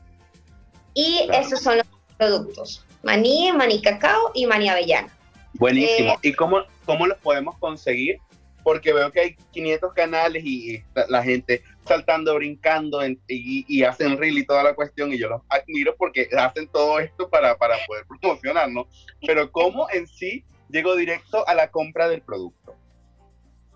Y 0.93 1.27
esos 1.33 1.59
son 1.59 1.79
los 1.79 1.87
productos. 2.17 2.85
Maní, 3.03 3.51
maní 3.51 3.81
cacao 3.81 4.31
y 4.33 4.45
maní 4.45 4.69
avellana. 4.69 5.13
Buenísimo. 5.55 6.13
Eh, 6.13 6.29
¿Y 6.29 6.33
cómo, 6.33 6.63
cómo 6.85 7.05
los 7.05 7.17
podemos 7.17 7.57
conseguir? 7.57 8.19
Porque 8.63 8.93
veo 8.93 9.11
que 9.11 9.19
hay 9.19 9.35
500 9.51 9.93
canales 9.93 10.41
y, 10.45 10.81
la 11.09 11.21
gente, 11.21 11.63
saltando, 11.85 12.33
brincando 12.35 13.01
y, 13.27 13.83
hacen 13.83 14.17
reel 14.17 14.37
y 14.37 14.45
toda 14.45 14.63
la 14.63 14.73
cuestión 14.73 15.11
y 15.11 15.17
yo 15.17 15.27
los 15.27 15.41
admiro 15.49 15.97
porque 15.97 16.29
hacen 16.37 16.69
todo 16.69 17.01
esto 17.01 17.29
para, 17.29 17.57
para 17.57 17.75
poder 17.87 18.05
promocionar, 18.07 18.71
¿no? 18.71 18.87
Pero 19.27 19.51
cómo 19.51 19.85
en 19.91 20.07
sí 20.07 20.45
llego 20.69 20.95
directo 20.95 21.45
a 21.45 21.55
la 21.55 21.71
compra 21.71 22.07
del 22.07 22.21
producto. 22.21 22.77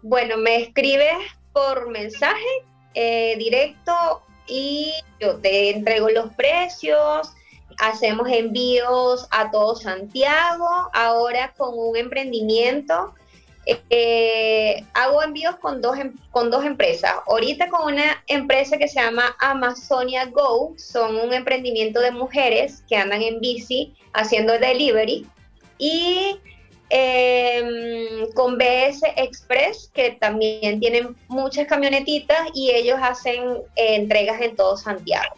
Bueno, 0.09 0.37
me 0.37 0.55
escribes 0.55 1.17
por 1.51 1.89
mensaje 1.89 2.63
eh, 2.93 3.35
directo 3.37 4.21
y 4.47 4.93
yo 5.19 5.35
te 5.41 5.71
entrego 5.71 6.09
los 6.09 6.33
precios, 6.33 7.33
hacemos 7.77 8.29
envíos 8.29 9.27
a 9.31 9.51
todo 9.51 9.75
Santiago, 9.75 10.89
ahora 10.93 11.53
con 11.57 11.77
un 11.77 11.97
emprendimiento. 11.97 13.15
Eh, 13.65 14.81
hago 14.93 15.21
envíos 15.21 15.57
con 15.57 15.81
dos, 15.81 15.99
em, 15.99 16.15
con 16.31 16.51
dos 16.51 16.63
empresas. 16.63 17.15
Ahorita 17.27 17.67
con 17.67 17.91
una 17.91 18.23
empresa 18.27 18.77
que 18.77 18.87
se 18.87 19.01
llama 19.01 19.35
Amazonia 19.41 20.27
Go, 20.27 20.73
son 20.77 21.17
un 21.17 21.33
emprendimiento 21.33 21.99
de 21.99 22.11
mujeres 22.11 22.81
que 22.87 22.95
andan 22.95 23.21
en 23.21 23.41
bici 23.41 23.93
haciendo 24.13 24.57
delivery. 24.57 25.27
Y 25.77 26.39
eh, 26.89 28.27
con 28.33 28.57
BS 28.57 29.01
Express, 29.15 29.91
que 29.93 30.11
también 30.19 30.79
tienen 30.79 31.15
muchas 31.27 31.67
camionetitas 31.67 32.49
y 32.53 32.71
ellos 32.71 32.97
hacen 33.01 33.43
eh, 33.75 33.95
entregas 33.95 34.41
en 34.41 34.55
todo 34.55 34.77
Santiago. 34.77 35.35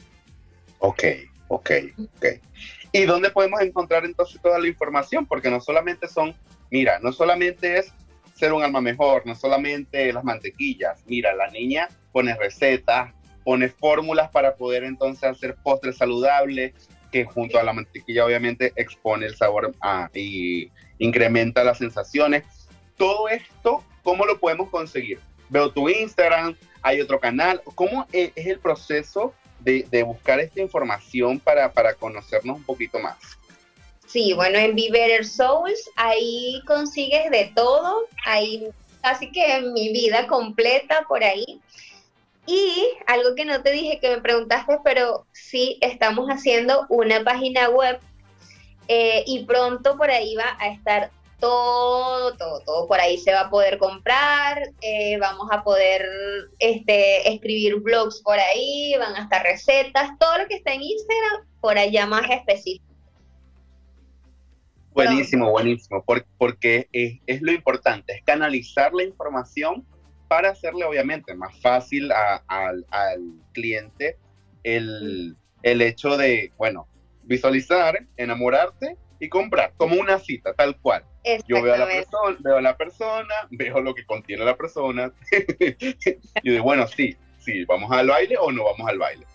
Ok, 0.79 1.03
ok, 1.47 1.71
ok. 2.17 2.25
¿Y 2.91 3.03
dónde 3.03 3.29
podemos 3.29 3.61
encontrar 3.61 4.05
entonces 4.05 4.41
toda 4.41 4.59
la 4.59 4.67
información? 4.67 5.25
Porque 5.25 5.49
no 5.49 5.59
solamente 5.61 6.07
son, 6.07 6.35
mira, 6.71 6.99
no 6.99 7.11
solamente 7.11 7.77
es 7.77 7.93
ser 8.35 8.53
un 8.53 8.63
alma 8.63 8.81
mejor, 8.81 9.25
no 9.25 9.35
solamente 9.35 10.11
las 10.13 10.23
mantequillas. 10.23 11.03
Mira, 11.05 11.35
la 11.35 11.49
niña 11.51 11.89
pone 12.11 12.35
recetas, 12.35 13.13
pone 13.43 13.69
fórmulas 13.69 14.29
para 14.29 14.55
poder 14.55 14.83
entonces 14.83 15.23
hacer 15.23 15.55
postres 15.61 15.97
saludables, 15.97 16.73
que 17.11 17.25
junto 17.25 17.59
a 17.59 17.63
la 17.63 17.73
mantequilla 17.73 18.25
obviamente 18.25 18.71
expone 18.75 19.25
el 19.25 19.35
sabor 19.35 19.73
ah, 19.81 20.09
y 20.13 20.71
incrementa 20.99 21.63
las 21.63 21.79
sensaciones. 21.79 22.43
Todo 22.97 23.27
esto, 23.27 23.83
¿cómo 24.03 24.25
lo 24.25 24.39
podemos 24.39 24.69
conseguir? 24.69 25.19
Veo 25.49 25.71
tu 25.71 25.89
Instagram, 25.89 26.55
hay 26.83 27.01
otro 27.01 27.19
canal. 27.19 27.61
¿Cómo 27.73 28.05
e-, 28.13 28.31
es 28.35 28.45
el 28.45 28.59
proceso 28.59 29.33
de, 29.59 30.03
buscar 30.03 30.39
esta 30.39 30.61
información 30.61 31.39
para, 31.39 31.71
para 31.71 31.95
conocernos 31.95 32.57
un 32.57 32.63
poquito 32.63 32.99
más? 32.99 33.17
Sí, 34.05 34.33
bueno, 34.33 34.57
en 34.57 34.75
Be 34.75 35.23
Souls 35.23 35.89
ahí 35.95 36.61
consigues 36.65 37.29
de 37.29 37.51
todo, 37.55 38.07
ahí 38.25 38.67
casi 39.01 39.31
que 39.31 39.61
mi 39.73 39.91
vida 39.91 40.27
completa 40.27 41.05
por 41.07 41.23
ahí. 41.23 41.61
Y 42.47 42.87
algo 43.05 43.35
que 43.35 43.45
no 43.45 43.61
te 43.61 43.71
dije 43.71 43.99
que 43.99 44.09
me 44.09 44.21
preguntaste, 44.21 44.79
pero 44.83 45.27
sí 45.31 45.77
estamos 45.81 46.27
haciendo 46.29 46.87
una 46.89 47.23
página 47.23 47.69
web 47.69 47.99
eh, 48.91 49.23
y 49.27 49.45
pronto 49.45 49.95
por 49.97 50.09
ahí 50.09 50.35
va 50.35 50.57
a 50.59 50.69
estar 50.69 51.11
todo, 51.39 52.35
todo, 52.37 52.59
todo 52.61 52.87
por 52.87 52.99
ahí 52.99 53.19
se 53.19 53.31
va 53.31 53.41
a 53.41 53.49
poder 53.51 53.77
comprar, 53.77 54.63
eh, 54.81 55.15
vamos 55.19 55.47
a 55.51 55.63
poder 55.63 56.09
este, 56.57 57.31
escribir 57.31 57.75
blogs 57.75 58.19
por 58.23 58.39
ahí, 58.39 58.95
van 58.97 59.15
a 59.15 59.23
estar 59.23 59.43
recetas, 59.43 60.09
todo 60.19 60.39
lo 60.39 60.47
que 60.47 60.55
está 60.55 60.73
en 60.73 60.81
Instagram 60.81 61.45
por 61.61 61.77
allá 61.77 62.07
más 62.07 62.27
específico. 62.31 62.83
Buenísimo, 64.91 65.51
buenísimo, 65.51 66.03
porque, 66.39 66.89
es, 66.91 67.41
lo 67.43 67.51
importante, 67.51 68.13
es 68.13 68.23
canalizar 68.23 68.91
la 68.93 69.03
información 69.03 69.85
para 70.27 70.49
hacerle 70.49 70.83
obviamente 70.83 71.35
más 71.35 71.55
fácil 71.61 72.11
al 72.11 72.85
cliente 73.53 74.17
el, 74.63 75.37
el 75.61 75.81
hecho 75.83 76.17
de, 76.17 76.51
bueno, 76.57 76.88
visualizar, 77.29 77.99
enamorarte 78.17 78.97
y 79.19 79.29
comprar, 79.29 79.73
como 79.77 79.95
una 79.95 80.17
cita, 80.17 80.53
tal 80.53 80.75
cual. 80.81 81.05
Yo 81.47 81.61
veo 81.61 81.75
a 81.75 81.77
la 81.77 81.85
persona, 81.85 82.37
veo 82.39 82.57
a 82.57 82.61
la 82.61 82.75
persona, 82.75 83.35
veo 83.51 83.81
lo 83.81 83.93
que 83.93 84.03
contiene 84.05 84.43
la 84.43 84.57
persona 84.57 85.13
y 86.43 86.49
digo, 86.49 86.63
bueno, 86.63 86.87
sí, 86.87 87.15
sí, 87.37 87.65
vamos 87.65 87.91
al 87.91 88.07
baile 88.07 88.35
o 88.39 88.51
no 88.51 88.63
vamos 88.63 88.89
al 88.89 88.97
baile. 88.97 89.25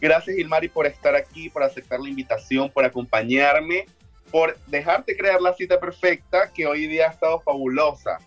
Gracias, 0.00 0.38
Ilmari, 0.38 0.68
por 0.68 0.86
estar 0.86 1.16
aquí, 1.16 1.50
por 1.50 1.64
aceptar 1.64 1.98
la 1.98 2.08
invitación, 2.08 2.70
por 2.70 2.84
acompañarme, 2.84 3.86
por 4.30 4.56
dejarte 4.66 5.16
crear 5.16 5.40
la 5.40 5.54
cita 5.54 5.80
perfecta 5.80 6.52
que 6.52 6.66
hoy 6.66 6.86
día 6.86 7.08
ha 7.08 7.10
estado 7.10 7.40
fabulosa. 7.40 8.18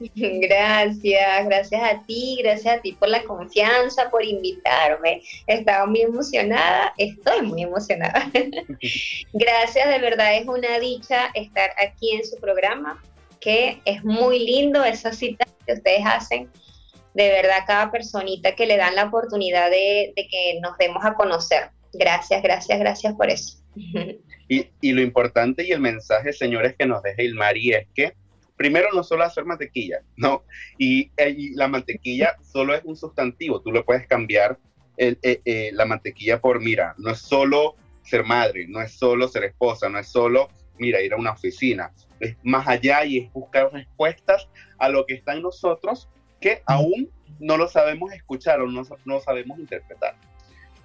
Gracias, 0.14 1.46
gracias 1.46 1.82
a 1.82 2.02
ti, 2.06 2.38
gracias 2.42 2.78
a 2.78 2.80
ti 2.80 2.92
por 2.92 3.08
la 3.08 3.22
confianza, 3.22 4.08
por 4.10 4.24
invitarme. 4.24 5.22
Estaba 5.46 5.86
muy 5.86 6.00
emocionada, 6.00 6.94
estoy 6.96 7.42
muy 7.42 7.62
emocionada. 7.62 8.30
gracias, 9.32 9.88
de 9.88 9.98
verdad 9.98 10.36
es 10.36 10.46
una 10.46 10.78
dicha 10.78 11.30
estar 11.34 11.70
aquí 11.76 12.12
en 12.12 12.24
su 12.24 12.38
programa, 12.38 13.02
que 13.40 13.80
es 13.84 14.02
muy 14.02 14.38
lindo 14.38 14.84
esa 14.84 15.12
cita 15.12 15.46
que 15.66 15.74
ustedes 15.74 16.02
hacen. 16.04 16.48
De 17.12 17.28
verdad, 17.28 17.64
cada 17.66 17.90
personita 17.90 18.54
que 18.54 18.66
le 18.66 18.76
dan 18.76 18.94
la 18.94 19.04
oportunidad 19.04 19.70
de, 19.70 20.14
que 20.16 20.60
nos 20.62 20.78
demos 20.78 21.04
a 21.04 21.14
conocer. 21.14 21.70
Gracias, 21.92 22.42
gracias, 22.42 22.78
gracias 22.78 23.14
por 23.14 23.28
eso. 23.28 23.58
y, 24.48 24.66
y 24.80 24.92
lo 24.92 25.02
importante 25.02 25.66
y 25.66 25.72
el 25.72 25.80
mensaje, 25.80 26.32
señores, 26.32 26.74
que 26.78 26.86
nos 26.86 27.02
deja 27.02 27.22
Ilmari 27.22 27.72
es 27.72 27.86
que 27.94 28.14
primero 28.60 28.88
no 28.92 29.02
solo 29.02 29.24
hacer 29.24 29.46
mantequilla, 29.46 30.02
¿no? 30.18 30.44
Y, 30.76 31.10
eh, 31.16 31.34
la 31.54 31.66
mantequilla 31.66 32.36
solo 32.42 32.74
es 32.74 32.82
un 32.84 32.94
sustantivo, 32.94 33.62
tú 33.62 33.72
le 33.72 33.82
puedes 33.82 34.06
cambiar 34.06 34.58
eh, 34.98 35.16
eh, 35.22 35.70
la 35.72 35.86
mantequilla 35.86 36.42
por, 36.42 36.60
mira, 36.60 36.94
no 36.98 37.08
es 37.08 37.20
solo 37.20 37.76
ser 38.02 38.22
madre, 38.22 38.66
no 38.68 38.82
es 38.82 38.92
solo 38.92 39.28
ser 39.28 39.44
esposa, 39.44 39.88
no 39.88 39.98
es 39.98 40.08
solo, 40.08 40.50
mira, 40.76 41.00
ir 41.00 41.14
a 41.14 41.16
una 41.16 41.30
oficina, 41.30 41.90
es 42.20 42.36
más 42.42 42.68
allá 42.68 43.02
y 43.06 43.20
es 43.20 43.32
buscar 43.32 43.72
respuestas 43.72 44.46
a 44.76 44.90
lo 44.90 45.06
que 45.06 45.14
está 45.14 45.32
en 45.32 45.40
nosotros 45.40 46.10
que 46.38 46.62
aún 46.66 47.08
no 47.38 47.56
lo 47.56 47.66
sabemos 47.66 48.12
escuchar 48.12 48.60
o 48.60 48.66
no, 48.66 48.82
no 49.06 49.20
sabemos 49.20 49.58
interpretar. 49.58 50.16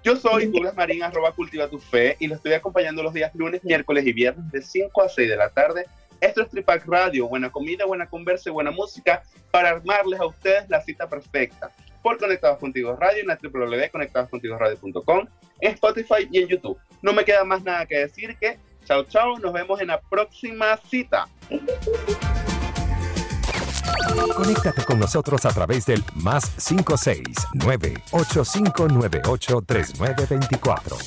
Yo 0.01 0.15
soy 0.15 0.45
Douglas 0.45 0.78
Marín, 0.78 1.03
arroba 1.03 1.34
cultiva 1.34 1.67
tu 1.67 1.80
fe, 1.80 2.15
y 2.19 2.28
lo 2.28 2.36
estoy 2.36 2.53
acompañando 2.53 3.03
los 3.03 3.13
días 3.13 3.36
lunes, 3.36 3.65
miércoles 3.65 4.07
y 4.07 4.13
viernes 4.13 4.49
de 4.49 4.61
5 4.61 5.01
a 5.01 5.09
6 5.09 5.30
de 5.30 5.36
la 5.36 5.49
tarde 5.49 5.88
esto 6.26 6.41
es 6.41 6.49
Tripac 6.49 6.86
Radio, 6.88 7.28
buena 7.28 7.51
comida, 7.51 7.86
buena 7.86 8.07
conversa 8.07 8.49
y 8.49 8.53
buena 8.53 8.71
música 8.71 9.23
para 9.51 9.69
armarles 9.69 10.19
a 10.19 10.26
ustedes 10.26 10.69
la 10.69 10.82
cita 10.82 11.07
perfecta. 11.07 11.71
Por 12.01 12.17
Conectados 12.17 12.59
Contigo 12.59 12.95
Radio 12.95 13.21
en 13.21 13.28
la 13.28 13.39
www.conectadoscontigoradio.com, 13.41 15.28
en 15.61 15.73
Spotify 15.73 16.28
y 16.32 16.39
en 16.39 16.47
YouTube. 16.47 16.78
No 17.01 17.13
me 17.13 17.23
queda 17.23 17.43
más 17.43 17.63
nada 17.63 17.86
que 17.86 17.99
decir 17.99 18.36
que 18.39 18.57
chao 18.86 19.03
chao, 19.03 19.39
nos 19.39 19.53
vemos 19.53 19.82
en 19.82 19.88
la 19.88 20.01
próxima 20.01 20.78
cita. 20.78 21.28
Conéctate 24.36 24.84
con 24.84 24.99
nosotros 24.99 25.45
a 25.45 25.49
través 25.49 25.86
del 25.86 26.03
más 26.15 26.49
569 26.67 27.93
8598 28.11 29.61
3924. 29.65 30.97